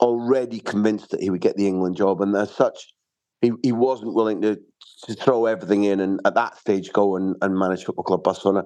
[0.00, 2.22] already convinced that he would get the England job.
[2.22, 2.94] And as such,
[3.42, 4.58] he, he wasn't willing to
[5.04, 8.64] to throw everything in and at that stage go and, and manage Football Club Barcelona.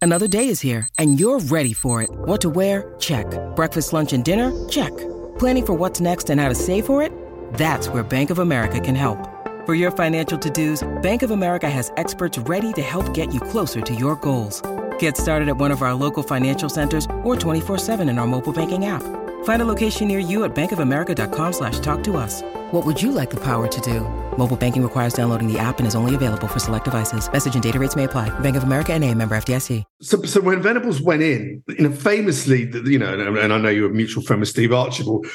[0.00, 2.10] Another day is here and you're ready for it.
[2.10, 2.94] What to wear?
[2.98, 3.26] Check.
[3.56, 4.52] Breakfast, lunch, and dinner?
[4.68, 4.96] Check.
[5.38, 7.12] Planning for what's next and how to save for it?
[7.54, 9.28] That's where Bank of America can help.
[9.66, 13.80] For your financial to-dos, Bank of America has experts ready to help get you closer
[13.80, 14.60] to your goals.
[15.02, 18.86] Get started at one of our local financial centers or 24-7 in our mobile banking
[18.86, 19.02] app.
[19.42, 22.40] Find a location near you at bankofamerica.com slash talk to us.
[22.70, 24.02] What would you like the power to do?
[24.38, 27.28] Mobile banking requires downloading the app and is only available for select devices.
[27.32, 28.30] Message and data rates may apply.
[28.40, 29.82] Bank of America and a member FDIC.
[30.02, 33.90] So, so when Venables went in, you know, famously, you know, and I know you're
[33.90, 35.26] a mutual friend with Steve Archibald,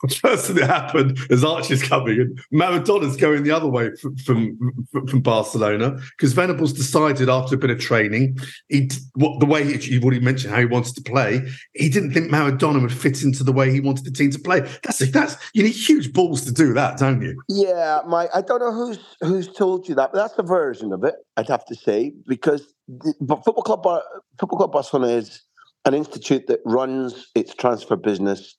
[0.20, 4.58] first thing that happened is Archie's coming and Maradona's going the other way from from,
[4.92, 9.92] from Barcelona because Venables decided after a bit of training, he what the way he,
[9.92, 11.40] you've already mentioned how he wanted to play,
[11.74, 14.60] he didn't think Maradona would fit into the way he wanted the team to play.
[14.82, 17.40] That's that's you need huge balls to do that, don't you?
[17.48, 21.04] Yeah, my I don't know who's who's told you that, but that's the version of
[21.04, 21.14] it.
[21.36, 24.02] I'd have to say because the, but football club
[24.38, 25.42] football club Barcelona is
[25.86, 28.56] an institute that runs its transfer business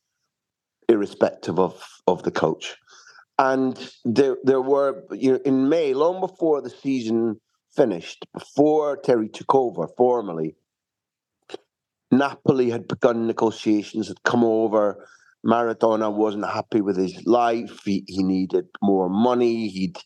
[0.89, 2.75] irrespective of of the coach.
[3.39, 7.39] And there there were you know in May, long before the season
[7.75, 10.55] finished, before Terry took over formally,
[12.11, 15.07] Napoli had begun negotiations, had come over.
[15.45, 17.81] Maradona wasn't happy with his life.
[17.85, 19.67] He, he needed more money.
[19.67, 19.97] He'd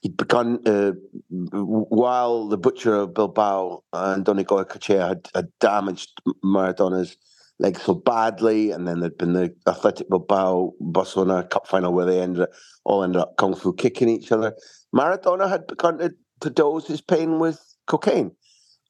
[0.00, 0.92] he'd begun uh,
[1.30, 6.10] while the butcher of Bilbao Andoni Goikoetxea had, had damaged
[6.44, 7.16] Maradona's
[7.58, 12.20] leg so badly, and then there'd been the Athletic Bilbao Barcelona Cup final where they
[12.20, 12.48] ended
[12.84, 14.54] all ended up kung fu kicking each other.
[14.94, 18.32] Maradona had begun to, to dose his pain with cocaine,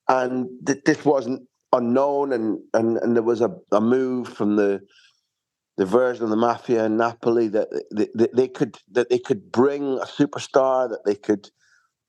[0.08, 4.80] and th- this wasn't unknown, and, and and there was a, a move from the
[5.78, 9.98] the version of the mafia in Napoli that, that they could that they could bring
[9.98, 11.48] a superstar that they could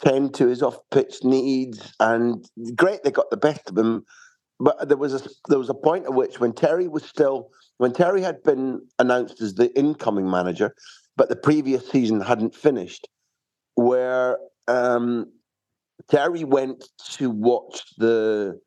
[0.04, 4.04] tend to his off pitch needs, and great they got the best of him
[4.60, 7.94] but there was a there was a point at which when Terry was still when
[7.94, 10.76] Terry had been announced as the incoming manager,
[11.18, 13.08] but the previous season hadn't finished,
[13.76, 14.38] where
[14.68, 15.32] um,
[16.10, 18.60] Terry went to watch the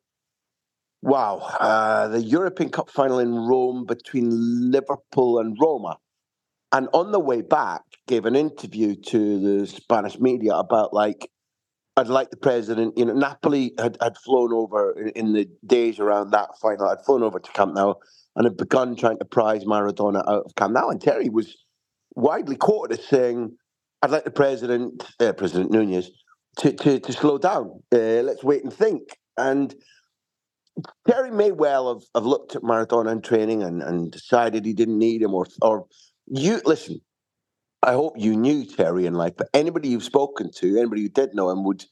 [1.01, 5.97] wow uh, the European Cup final in Rome between Liverpool and Roma,
[6.71, 11.29] and on the way back gave an interview to the Spanish media about like
[11.97, 16.29] I'd like the president, you know, Napoli had, had flown over in, the days around
[16.29, 17.95] that final, had flown over to Camp Nou
[18.35, 20.89] and had begun trying to prize Maradona out of Camp Nou.
[20.89, 21.57] And Terry was
[22.15, 23.57] widely quoted as saying,
[24.03, 26.11] I'd like the president, uh, President Nunez,
[26.59, 27.81] to, to, to slow down.
[27.91, 29.17] Uh, let's wait and think.
[29.35, 29.73] And
[31.07, 34.99] Terry may well have, have looked at Maradona in training and, and decided he didn't
[34.99, 35.87] need him or, or
[36.27, 37.01] you listen,
[37.87, 41.33] I hope you knew Terry in life, but anybody you've spoken to, anybody who did
[41.33, 41.85] know him, would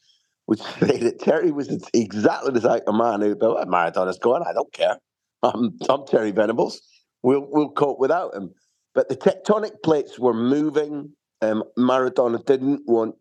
[0.45, 4.53] would say that Terry was exactly the type of man be like, Maradona's going, I
[4.53, 4.97] don't care.
[5.43, 6.82] I'm, I'm Terry Venables.
[7.24, 8.51] We'll we'll cope without him.
[8.93, 11.13] But the tectonic plates were moving.
[11.41, 13.15] Um, Maradona didn't want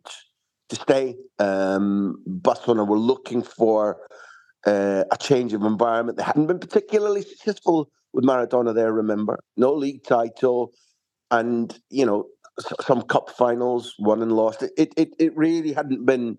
[0.69, 1.17] to stay.
[1.39, 3.99] Um, Barcelona were looking for
[4.67, 6.19] uh, a change of environment.
[6.19, 9.39] They hadn't been particularly successful with Maradona there, remember.
[9.57, 10.73] No league title.
[11.31, 12.27] And, you know,
[12.59, 14.63] some cup finals, won and lost.
[14.63, 16.39] It, it, it really hadn't been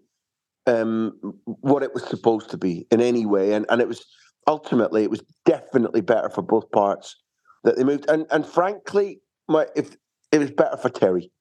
[0.67, 1.13] um,
[1.45, 4.05] what it was supposed to be in any way, and and it was
[4.47, 7.15] ultimately it was definitely better for both parts
[7.63, 8.09] that they moved.
[8.09, 9.95] And and frankly, my if
[10.31, 11.31] it was better for Terry,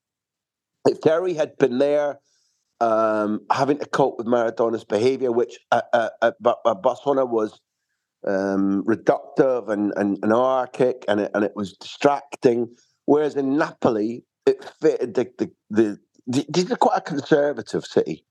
[0.87, 2.21] if Terry had been there.
[2.81, 7.59] Um, having to cope with Maradona's behaviour, which at, Barcelona was
[8.27, 12.75] um, reductive and, and anarchic, and it, and it was distracting.
[13.07, 18.25] Whereas in Napoli, it fitted the, the, the, the these are quite a conservative city.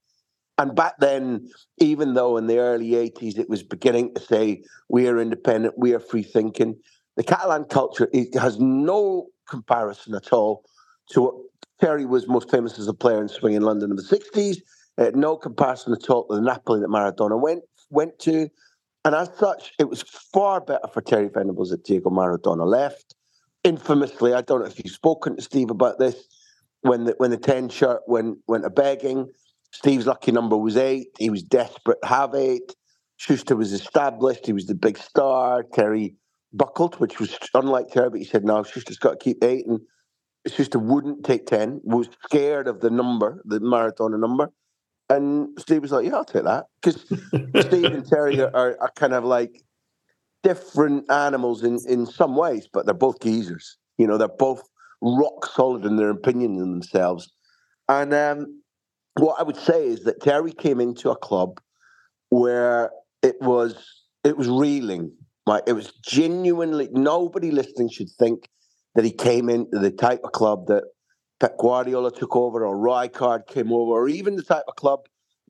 [0.56, 1.48] And back then,
[1.78, 5.94] even though in the early 80s it was beginning to say, we are independent, we
[5.94, 6.76] are free thinking,
[7.16, 10.64] the Catalan culture has no comparison at all
[11.10, 11.34] to what
[11.80, 14.58] Terry was most famous as a player in swing in London in the 60s.
[14.96, 18.48] Uh, no comparison at all to the Napoli that Maradona went went to.
[19.04, 23.14] And as such, it was far better for Terry Venables that Diego Maradona left.
[23.64, 26.28] Infamously, I don't know if you've spoken to Steve about this,
[26.82, 29.30] when the when the 10 shirt went went a begging,
[29.72, 31.08] Steve's lucky number was eight.
[31.18, 32.74] He was desperate to have eight.
[33.16, 34.46] Schuster was established.
[34.46, 35.62] He was the big star.
[35.62, 36.14] Terry
[36.52, 39.66] buckled, which was unlike Terry, but he said, no, Schuster's got to keep eight.
[39.66, 39.80] And
[40.46, 44.50] Schuster wouldn't take 10, was scared of the number, the Maradona number.
[45.10, 47.02] And Steve was like, "Yeah, I'll take that," because
[47.66, 49.62] Steve and Terry are, are, are, kind of like
[50.44, 53.78] different animals in in some ways, but they're both geezers.
[53.98, 54.62] You know, they're both
[55.02, 57.32] rock solid in their opinion in themselves.
[57.88, 58.62] And um,
[59.18, 61.60] what I would say is that Terry came into a club
[62.28, 62.90] where
[63.22, 63.74] it was
[64.22, 65.10] it was reeling.
[65.46, 68.48] Like it was genuinely nobody listening should think
[68.94, 70.84] that he came into the type of club that
[71.40, 75.00] Pep Guardiola took over, or Rijkaard came over, or even the type of club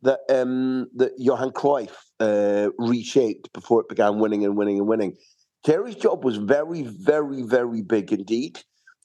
[0.05, 1.91] that um, that Johan Cruyff
[2.21, 5.17] uh, reshaped before it began winning and winning and winning.
[5.65, 8.61] Terry's job was very, very, very big indeed.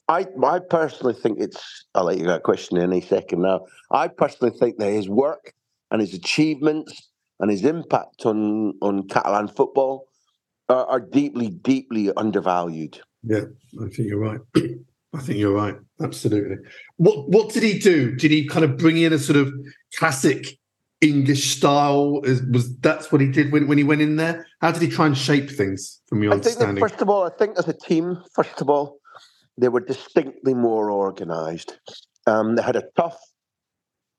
[0.08, 1.86] I, I personally think it's.
[1.94, 3.66] I'll let you get a question in a second now.
[3.90, 5.54] I personally think that his work
[5.90, 10.08] and his achievements and his impact on on Catalan football
[10.68, 13.00] are, are deeply, deeply undervalued.
[13.22, 13.44] Yeah,
[13.80, 14.40] I think you're right.
[15.12, 15.76] I think you're right.
[16.02, 16.56] Absolutely.
[16.96, 18.14] What What did he do?
[18.14, 19.52] Did he kind of bring in a sort of
[19.96, 20.58] classic
[21.00, 22.20] English style?
[22.24, 24.46] Is, was that's what he did when, when he went in there?
[24.60, 26.00] How did he try and shape things?
[26.08, 28.68] From your I understanding, that, first of all, I think as a team, first of
[28.68, 28.98] all,
[29.58, 31.78] they were distinctly more organised.
[32.26, 33.18] Um, they had a tough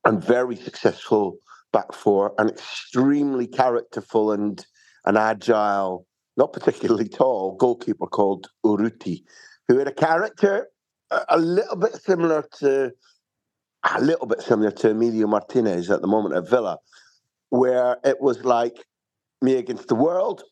[0.05, 1.38] and very successful
[1.71, 4.65] back four, an extremely characterful and
[5.05, 6.05] an agile,
[6.38, 9.23] not particularly tall goalkeeper called Urruti,
[9.67, 10.67] who had a character
[11.29, 12.91] a little bit similar to
[13.84, 16.77] a little bit similar to Emilio Martinez at the moment at Villa,
[17.49, 18.86] where it was like
[19.41, 20.43] me against the world.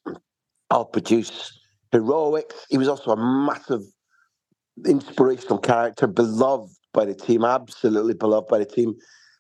[0.70, 1.52] I'll produce
[1.92, 2.56] heroics.
[2.70, 3.82] He was also a massive
[4.86, 8.96] inspirational character, beloved by the team, absolutely beloved by the team.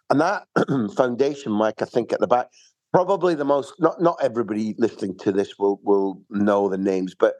[0.09, 0.47] And that
[0.95, 2.47] foundation, Mike, I think at the back,
[2.93, 7.35] probably the most not not everybody listening to this will will know the names, but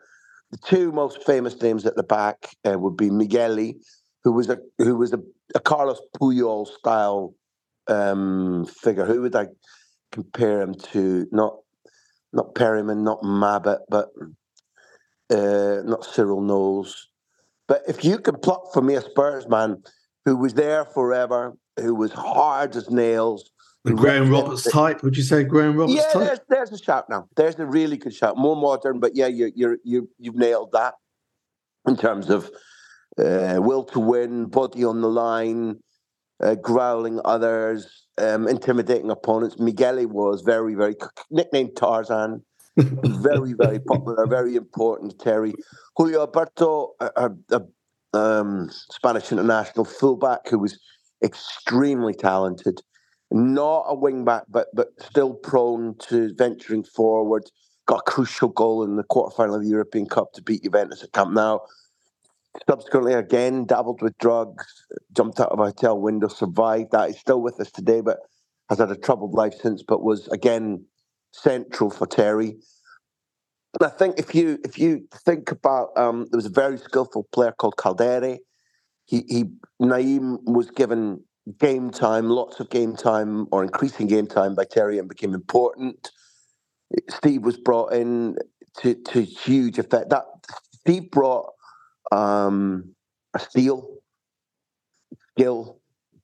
[0.51, 3.75] the two most famous names at the back uh, would be Migueli,
[4.24, 5.20] who was a who was a,
[5.55, 7.34] a Carlos Puyol style
[7.88, 9.05] um, figure.
[9.05, 9.47] Who would I
[10.11, 11.28] compare him to?
[11.32, 11.57] Not
[12.34, 14.09] not Perryman, not Mabbutt, but
[15.32, 17.07] uh, not Cyril Knowles.
[17.67, 19.84] But if you can pluck for me a Spurs man
[20.26, 23.51] who was there forever, who was hard as nails,
[23.86, 26.28] the Graham Roberts type, would you say Graham Roberts yeah, type?
[26.28, 27.28] There's, there's a shout now.
[27.36, 28.38] There's a really good shout.
[28.38, 30.95] More modern, but yeah, you you you you've nailed that
[31.88, 32.51] in terms of
[33.20, 35.80] uh, will to win, body on the line,
[36.41, 39.57] uh, growling others, um, intimidating opponents.
[39.57, 40.95] Migueli was very, very
[41.30, 42.43] nicknamed Tarzan.
[42.78, 45.20] very, very popular, very important.
[45.20, 45.53] Terry
[45.97, 50.80] Julio Alberto, a, a, a um, Spanish international fullback who was
[51.22, 52.82] extremely talented
[53.32, 57.49] not a wing back, but but still prone to venturing forward.
[57.86, 61.11] Got a crucial goal in the quarterfinal of the European Cup to beat Juventus at
[61.11, 61.59] Camp Nou.
[62.67, 64.65] Subsequently, again dabbled with drugs,
[65.15, 67.09] jumped out of a hotel window, survived that.
[67.09, 68.17] He's still with us today, but
[68.69, 69.83] has had a troubled life since.
[69.83, 70.85] But was again
[71.31, 72.57] central for Terry.
[73.79, 77.27] And I think if you if you think about, um, there was a very skillful
[77.31, 78.39] player called Calderé.
[79.05, 79.45] He he
[79.81, 81.23] Nayim was given
[81.57, 86.11] game time, lots of game time or increasing game time by Terry and became important.
[87.09, 88.35] Steve was brought in
[88.79, 90.09] to, to huge effect.
[90.09, 90.25] That
[90.73, 91.51] Steve brought
[92.12, 92.95] um,
[93.34, 93.97] a steal,
[95.32, 95.80] skill,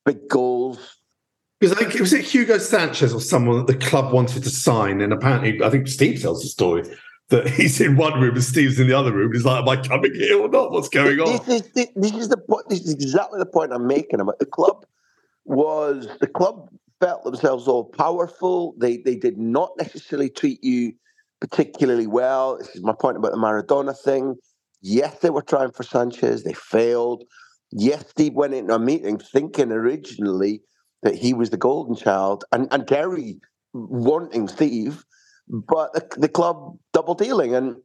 [0.06, 1.00] big goals.
[1.60, 4.50] Because I think it was it Hugo Sanchez or someone that the club wanted to
[4.50, 6.84] sign, and apparently I think Steve tells the story
[7.30, 9.32] that he's in one room and Steve's in the other room.
[9.34, 10.72] He's like, "Am I coming here or not?
[10.72, 12.68] What's going on?" This is, this, this is the point.
[12.70, 14.86] This is exactly the point I'm making about the club
[15.46, 16.70] was the club
[17.00, 18.76] felt themselves all powerful.
[18.78, 20.94] They they did not necessarily treat you
[21.40, 22.58] particularly well.
[22.58, 24.36] This is my point about the Maradona thing.
[24.88, 26.44] Yes, they were trying for Sanchez.
[26.44, 27.24] They failed.
[27.72, 30.62] Yes, Steve went into a meeting thinking originally
[31.02, 33.40] that he was the golden child, and and Terry
[33.74, 35.04] wanting Steve,
[35.50, 37.56] but the, the club double dealing.
[37.56, 37.78] And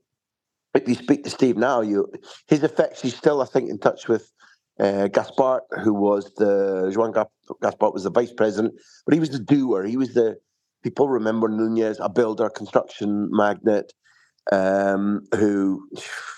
[0.75, 2.13] if you speak to Steve now, you
[2.49, 3.03] his effects.
[3.03, 4.31] He's still, I think, in touch with
[4.79, 7.13] uh, Gaspart, who was the Joan
[7.63, 8.75] Gaspart was the vice president,
[9.07, 9.85] but he was the doer.
[9.85, 10.37] He was the
[10.83, 13.93] people remember Nunez, a builder, construction magnate,
[14.51, 15.89] um, who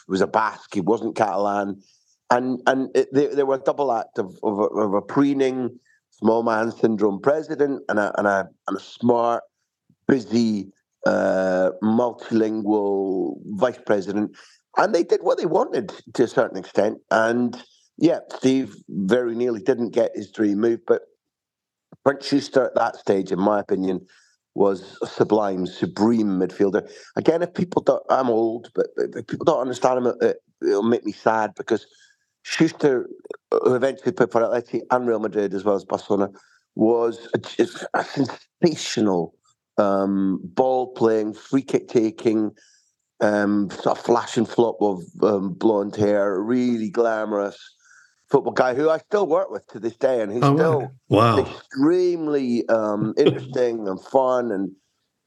[0.08, 0.74] was a Basque.
[0.74, 1.82] He wasn't Catalan,
[2.30, 5.78] and and it, there, there were a double act of, of, of a preening
[6.10, 9.42] small man syndrome president and a and a, and a smart,
[10.06, 10.72] busy,
[11.06, 14.36] uh, multilingual vice president,
[14.76, 17.62] and they did what they wanted to a certain extent, and
[17.98, 21.02] yeah, Steve very nearly didn't get his dream move, but
[22.04, 24.06] Bernd Schuster at that stage, in my opinion,
[24.54, 26.88] was a sublime, supreme midfielder.
[27.16, 31.04] Again, if people don't, I'm old, but if people don't understand him, it, will make
[31.04, 31.86] me sad because
[32.42, 33.08] Schuster,
[33.50, 36.30] who eventually played for Atleti and Real Madrid as well as Barcelona,
[36.74, 39.34] was a, a sensational
[39.78, 42.52] um, ball playing, free kick taking,
[43.20, 47.58] um, sort of flash and flop of um, blonde hair, really glamorous
[48.32, 51.38] football guy who I still work with to this day, and he's oh, still wow.
[51.38, 54.72] extremely um, interesting and fun, and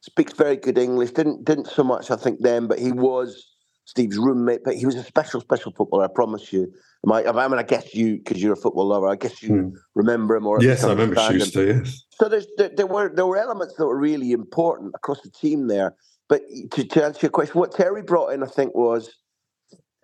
[0.01, 1.11] speaks very good English.
[1.11, 4.63] Didn't didn't so much, I think, then, but he was Steve's roommate.
[4.65, 6.05] But he was a special, special footballer.
[6.05, 6.73] I promise you.
[7.09, 9.69] I, I mean, I guess you, because you're a football lover, I guess you hmm.
[9.93, 10.47] remember him.
[10.47, 11.73] Or yes, I remember Schuster.
[11.73, 12.03] Yes.
[12.09, 15.67] So there's, there, there were there were elements that were really important across the team
[15.67, 15.95] there.
[16.27, 16.41] But
[16.71, 19.11] to, to answer your question, what Terry brought in, I think, was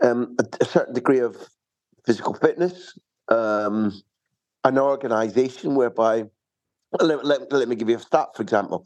[0.03, 1.35] um, a, a certain degree of
[2.05, 2.97] physical fitness,
[3.29, 4.01] um,
[4.63, 6.25] an organization whereby,
[6.99, 8.85] let, let, let, me give you a stat, for example.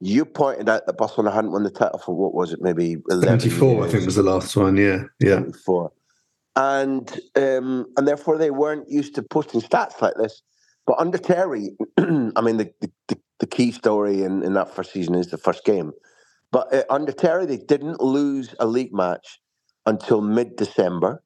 [0.00, 3.72] You pointed out that Barcelona hadn't won the title for what was it, maybe 74,
[3.72, 3.86] years.
[3.86, 5.04] I think was the last one, yeah.
[5.20, 5.36] Yeah.
[5.36, 5.92] 74.
[6.56, 10.42] And, um, and therefore they weren't used to posting stats like this.
[10.86, 12.70] But under Terry, I mean, the,
[13.08, 15.92] the, the, key story in, in that first season is the first game.
[16.52, 19.40] But uh, under Terry, they didn't lose a league match
[19.84, 21.22] until mid December.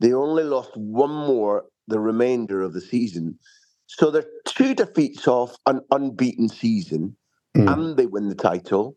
[0.00, 3.38] They only lost one more the remainder of the season.
[3.86, 7.16] So they're two defeats off an unbeaten season,
[7.56, 7.72] mm.
[7.72, 8.96] and they win the title.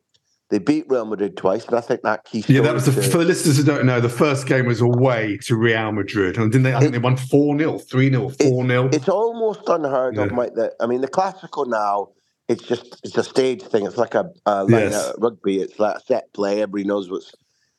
[0.49, 2.43] They beat Real Madrid twice, and I think that key.
[2.47, 3.99] Yeah, that was the for the listeners who don't know.
[3.99, 6.75] The first game was away to Real Madrid, and didn't they?
[6.75, 10.23] I think it, they won four 0 three 0 four 0 It's almost unheard yeah.
[10.23, 10.53] of, Mike.
[10.53, 12.09] That I mean, the Clásico now.
[12.49, 13.85] It's just it's a stage thing.
[13.85, 14.93] It's like a, a like yes.
[14.93, 15.61] a rugby.
[15.61, 16.61] It's like a set play.
[16.61, 17.33] Everybody knows what's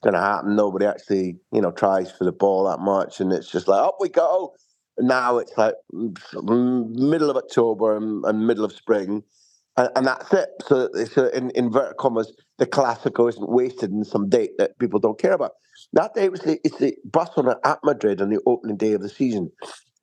[0.04, 0.54] going to happen.
[0.54, 3.96] Nobody actually, you know, tries for the ball that much, and it's just like up
[3.98, 4.54] we go.
[4.98, 9.24] Now it's like mm, mm, middle of October and, and middle of spring,
[9.76, 10.50] and, and, that's it.
[10.66, 15.00] So, so uh, in inverted commas, the Clásico isn't wasted in some date that people
[15.00, 15.52] don't care about.
[15.94, 19.08] That day was the it's the Barcelona at Madrid on the opening day of the
[19.08, 19.50] season.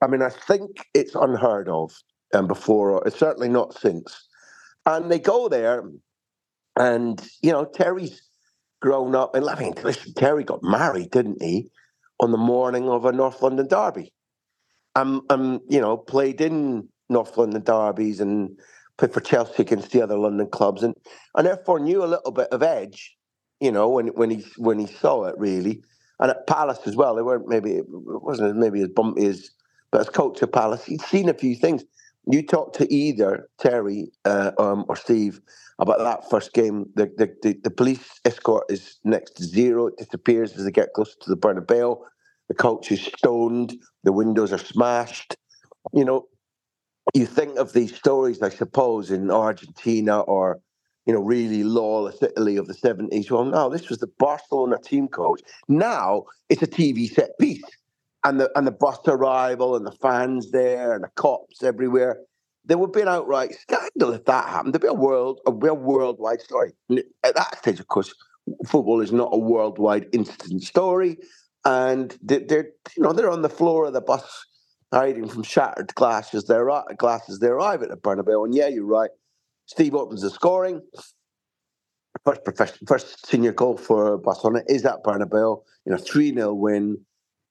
[0.01, 1.93] I mean, I think it's unheard of
[2.33, 4.27] um, before, or it's certainly not since.
[4.85, 5.83] And they go there,
[6.75, 8.21] and you know Terry's
[8.81, 9.35] grown up.
[9.35, 11.69] And I listen, Terry got married, didn't he,
[12.19, 14.11] on the morning of a North London derby?
[14.95, 18.59] Um, um, you know, played in North London derbies and
[18.97, 20.95] played for Chelsea against the other London clubs, and
[21.35, 23.15] and therefore knew a little bit of edge.
[23.61, 25.81] You know, when when he when he saw it really,
[26.19, 29.51] and at Palace as well, they weren't maybe it wasn't maybe as bumpy as,
[29.91, 31.83] but as coach of Palace, he'd seen a few things.
[32.27, 35.41] You talk to either Terry uh, um, or Steve
[35.79, 36.85] about that first game.
[36.95, 39.87] The, the, the, the, police escort is next to zero.
[39.87, 41.99] It disappears as they get closer to the Bernabeu.
[42.47, 43.75] The coach is stoned.
[44.03, 45.35] The windows are smashed.
[45.93, 46.27] You know,
[47.15, 50.59] you think of these stories, I suppose, in Argentina or,
[51.07, 53.31] you know, really lawless Italy of the 70s.
[53.31, 55.41] Well, no, this was the Barcelona team coach.
[55.67, 57.63] Now it's a TV set piece.
[58.23, 62.19] And the and the bus arrival and the fans there and the cops everywhere
[62.65, 64.73] there would be an outright scandal if that happened.
[64.73, 66.73] There'd be a world, a real worldwide story.
[67.23, 68.13] At that stage, of course,
[68.67, 71.17] football is not a worldwide instant story,
[71.65, 74.45] and they're, you know they're on the floor of the bus,
[74.93, 76.45] hiding from shattered glasses.
[76.45, 77.39] They're glasses.
[77.39, 79.11] They arrive at the Bernabeu, and yeah, you're right.
[79.65, 80.81] Steve opens the scoring.
[82.25, 85.63] First professional, first senior goal for Barcelona is at Bernabeu.
[85.85, 86.97] You know, three 0 win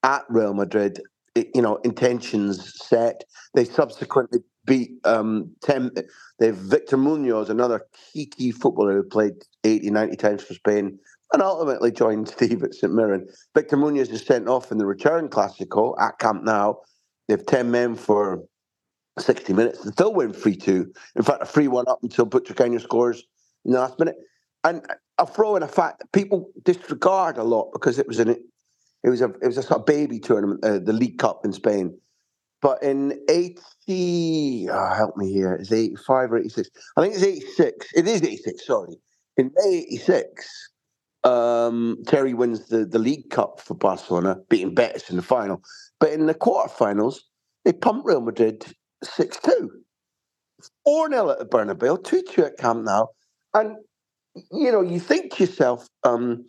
[0.02, 1.00] at Real Madrid.
[1.36, 3.24] You know, intentions set.
[3.54, 5.92] They subsequently beat um, Tem-
[6.38, 9.34] they've Victor Munoz, another key key footballer who played
[9.64, 10.98] 80, 90 times for Spain,
[11.32, 13.28] and ultimately joined Steve at St Mirren.
[13.54, 16.74] Victor Munoz is sent off in the return Classico at Camp Nou.
[17.28, 18.42] They have 10 men for
[19.18, 19.84] 60 minutes.
[19.84, 20.92] They still win 3 2.
[21.16, 23.24] In fact, a 3 1 up until Butragueño scores
[23.64, 24.16] in the last minute.
[24.64, 24.84] And
[25.18, 28.36] I'll throw in a fact that people disregard a lot because it was an
[29.02, 31.52] it was a it was a sort of baby tournament, uh, the League Cup in
[31.52, 31.98] Spain.
[32.62, 36.68] But in 80, oh, help me here, it's 85 or 86.
[36.96, 37.86] I think it's 86.
[37.94, 38.96] It is 86, sorry.
[39.38, 40.70] In May 86,
[41.24, 45.62] um, Terry wins the, the League Cup for Barcelona, beating Betis in the final.
[46.00, 47.16] But in the quarterfinals,
[47.64, 48.66] they pumped Real Madrid
[49.02, 49.70] 6 2.
[50.84, 53.06] 4 0 at the Bernabeu, 2 2 at Camp Nou.
[53.54, 53.76] And,
[54.52, 56.46] you know, you think to yourself, um,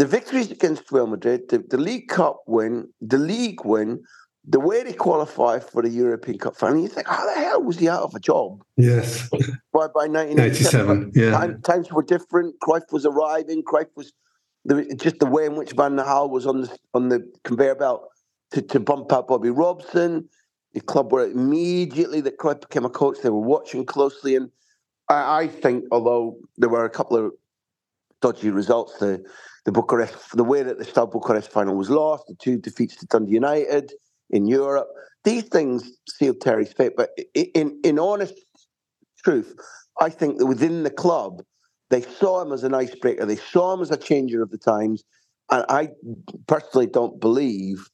[0.00, 4.02] the victories against Real Madrid, the, the League Cup win, the league win,
[4.48, 7.78] the way they qualify for the European Cup final, you think, how the hell was
[7.78, 8.64] he out of a job?
[8.78, 9.28] Yes.
[9.74, 11.32] By by 1987, yeah.
[11.32, 12.54] Time, times were different.
[12.60, 13.62] Cruyff was arriving.
[13.62, 14.14] Cruyff was
[14.64, 18.08] the, just the way in which Van Gaal was on the on the conveyor belt
[18.52, 20.26] to, to bump out Bobby Robson.
[20.72, 23.18] The club were immediately that Cruyff became a coach.
[23.22, 24.50] They were watching closely, and
[25.10, 27.32] I, I think although there were a couple of
[28.20, 29.22] dodgy results, the
[29.66, 33.06] the Bucharest, the way that the Steaua Bucharest final was lost, the two defeats to
[33.06, 33.92] Dundee United
[34.30, 34.88] in Europe,
[35.24, 36.92] these things sealed Terry's fate.
[36.96, 38.34] But in in honest
[39.24, 39.54] truth,
[40.00, 41.42] I think that within the club,
[41.90, 43.26] they saw him as an icebreaker.
[43.26, 45.04] They saw him as a changer of the times,
[45.50, 45.90] and I
[46.46, 47.86] personally don't believe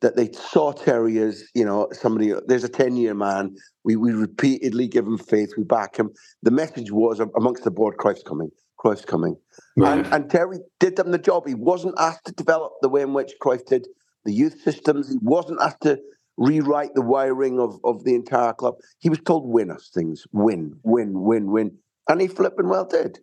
[0.00, 2.32] that they saw Terry as you know somebody.
[2.46, 3.56] There's a ten year man.
[3.84, 5.52] We we repeatedly give him faith.
[5.58, 6.10] We back him.
[6.42, 8.50] The message was amongst the board: Cruyff's coming.
[8.82, 9.36] Cruyff's coming.
[9.76, 9.98] Right.
[9.98, 11.46] And, and Terry did them the job.
[11.46, 13.86] He wasn't asked to develop the way in which Cruyff did
[14.24, 15.10] the youth systems.
[15.10, 15.98] He wasn't asked to
[16.36, 18.74] rewrite the wiring of, of the entire club.
[18.98, 21.76] He was told win us things, win, win, win, win.
[22.08, 23.18] And he flipping well did.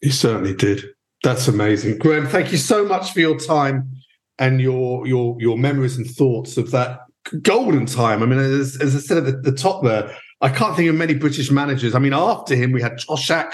[0.00, 0.84] He certainly did.
[1.22, 1.98] That's amazing.
[1.98, 3.92] Graham, thank you so much for your time
[4.38, 7.00] and your your your memories and thoughts of that
[7.42, 8.22] golden time.
[8.22, 10.96] I mean, as, as I said at the, the, top there, I can't think of
[10.96, 11.94] many British managers.
[11.94, 13.52] I mean, after him, we had Toshack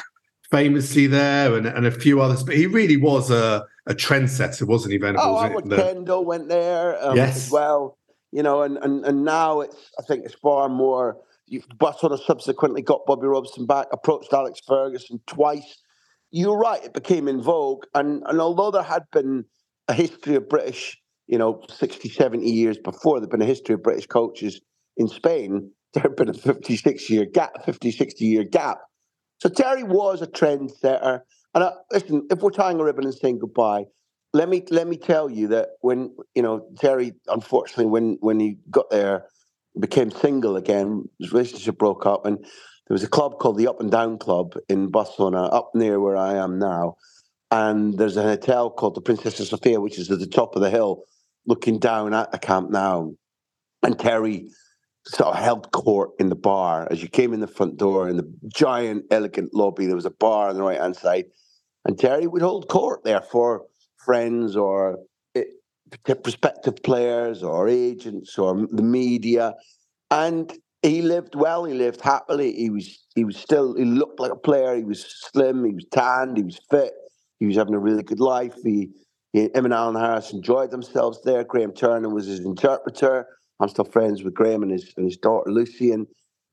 [0.50, 4.92] famously there and, and a few others, but he really was a, a trendsetter, wasn't
[4.92, 5.26] he, Venables?
[5.26, 7.36] Oh, Howard Kendall went there um, yes.
[7.46, 7.98] as well.
[8.30, 11.16] You know, and, and and now it's I think it's far more.
[11.78, 15.78] Barcelona subsequently got Bobby Robson back, approached Alex Ferguson twice.
[16.30, 19.46] You're right; it became in vogue, and and although there had been
[19.88, 23.82] a history of British, you know, 60, 70 years before, there'd been a history of
[23.82, 24.60] British coaches
[24.96, 25.70] in Spain.
[25.94, 28.76] There had been a 56 year gap, 50, 60 year gap.
[29.38, 31.22] So Terry was a trendsetter.
[31.54, 33.84] And uh, listen, if we're tying a ribbon and saying goodbye,
[34.32, 38.58] let me let me tell you that when you know Terry, unfortunately, when when he
[38.70, 39.24] got there,
[39.78, 41.08] became single again.
[41.18, 44.54] His relationship broke up, and there was a club called the Up and Down Club
[44.68, 46.96] in Barcelona, up near where I am now.
[47.50, 50.70] And there's a hotel called the Princesa Sofia, which is at the top of the
[50.70, 51.04] hill,
[51.46, 53.12] looking down at the Camp Nou.
[53.82, 54.48] And Terry
[55.08, 58.16] sort of held court in the bar as you came in the front door in
[58.16, 59.86] the giant, elegant lobby.
[59.86, 61.26] There was a bar on the right hand side,
[61.84, 63.64] and Terry would hold court there for
[63.96, 64.98] friends or
[65.34, 65.44] eh,
[66.22, 69.54] prospective players or agents or the media,
[70.10, 70.52] and
[70.82, 71.64] he lived well.
[71.64, 72.52] He lived happily.
[72.52, 74.76] He was he was still he looked like a player.
[74.76, 75.64] He was slim.
[75.64, 76.36] He was tanned.
[76.36, 76.92] He was fit.
[77.40, 78.54] He was having a really good life.
[78.62, 78.90] He,
[79.32, 81.44] he him and Alan Harris enjoyed themselves there.
[81.44, 83.26] Graham Turner was his interpreter.
[83.60, 86.06] I'm still friends with Graham and his and his daughter Lucy, and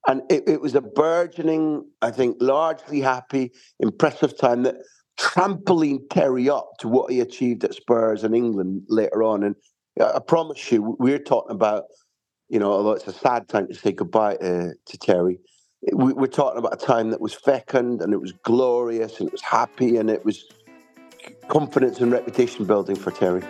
[0.08, 4.76] and it, it was a burgeoning, I think, largely happy, impressive time that
[5.18, 9.44] trampoline Terry up to what he achieved at Spurs and England later on.
[9.44, 9.56] And
[10.00, 11.86] I promise you, we're talking about,
[12.50, 15.40] you know, although it's a sad time to say goodbye to, to Terry,
[15.92, 19.42] we're talking about a time that was fecund and it was glorious and it was
[19.42, 20.46] happy and it was
[21.48, 23.44] confidence and reputation building for Terry.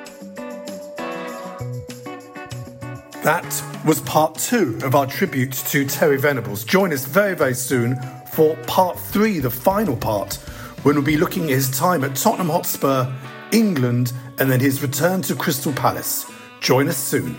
[3.26, 6.64] That was part two of our tribute to Terry Venables.
[6.64, 7.96] Join us very, very soon
[8.34, 10.36] for part three, the final part,
[10.84, 13.12] when we'll be looking at his time at Tottenham Hotspur,
[13.52, 16.32] England, and then his return to Crystal Palace.
[16.62, 17.36] Join us soon.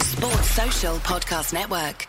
[0.00, 2.08] Sports Social Podcast Network.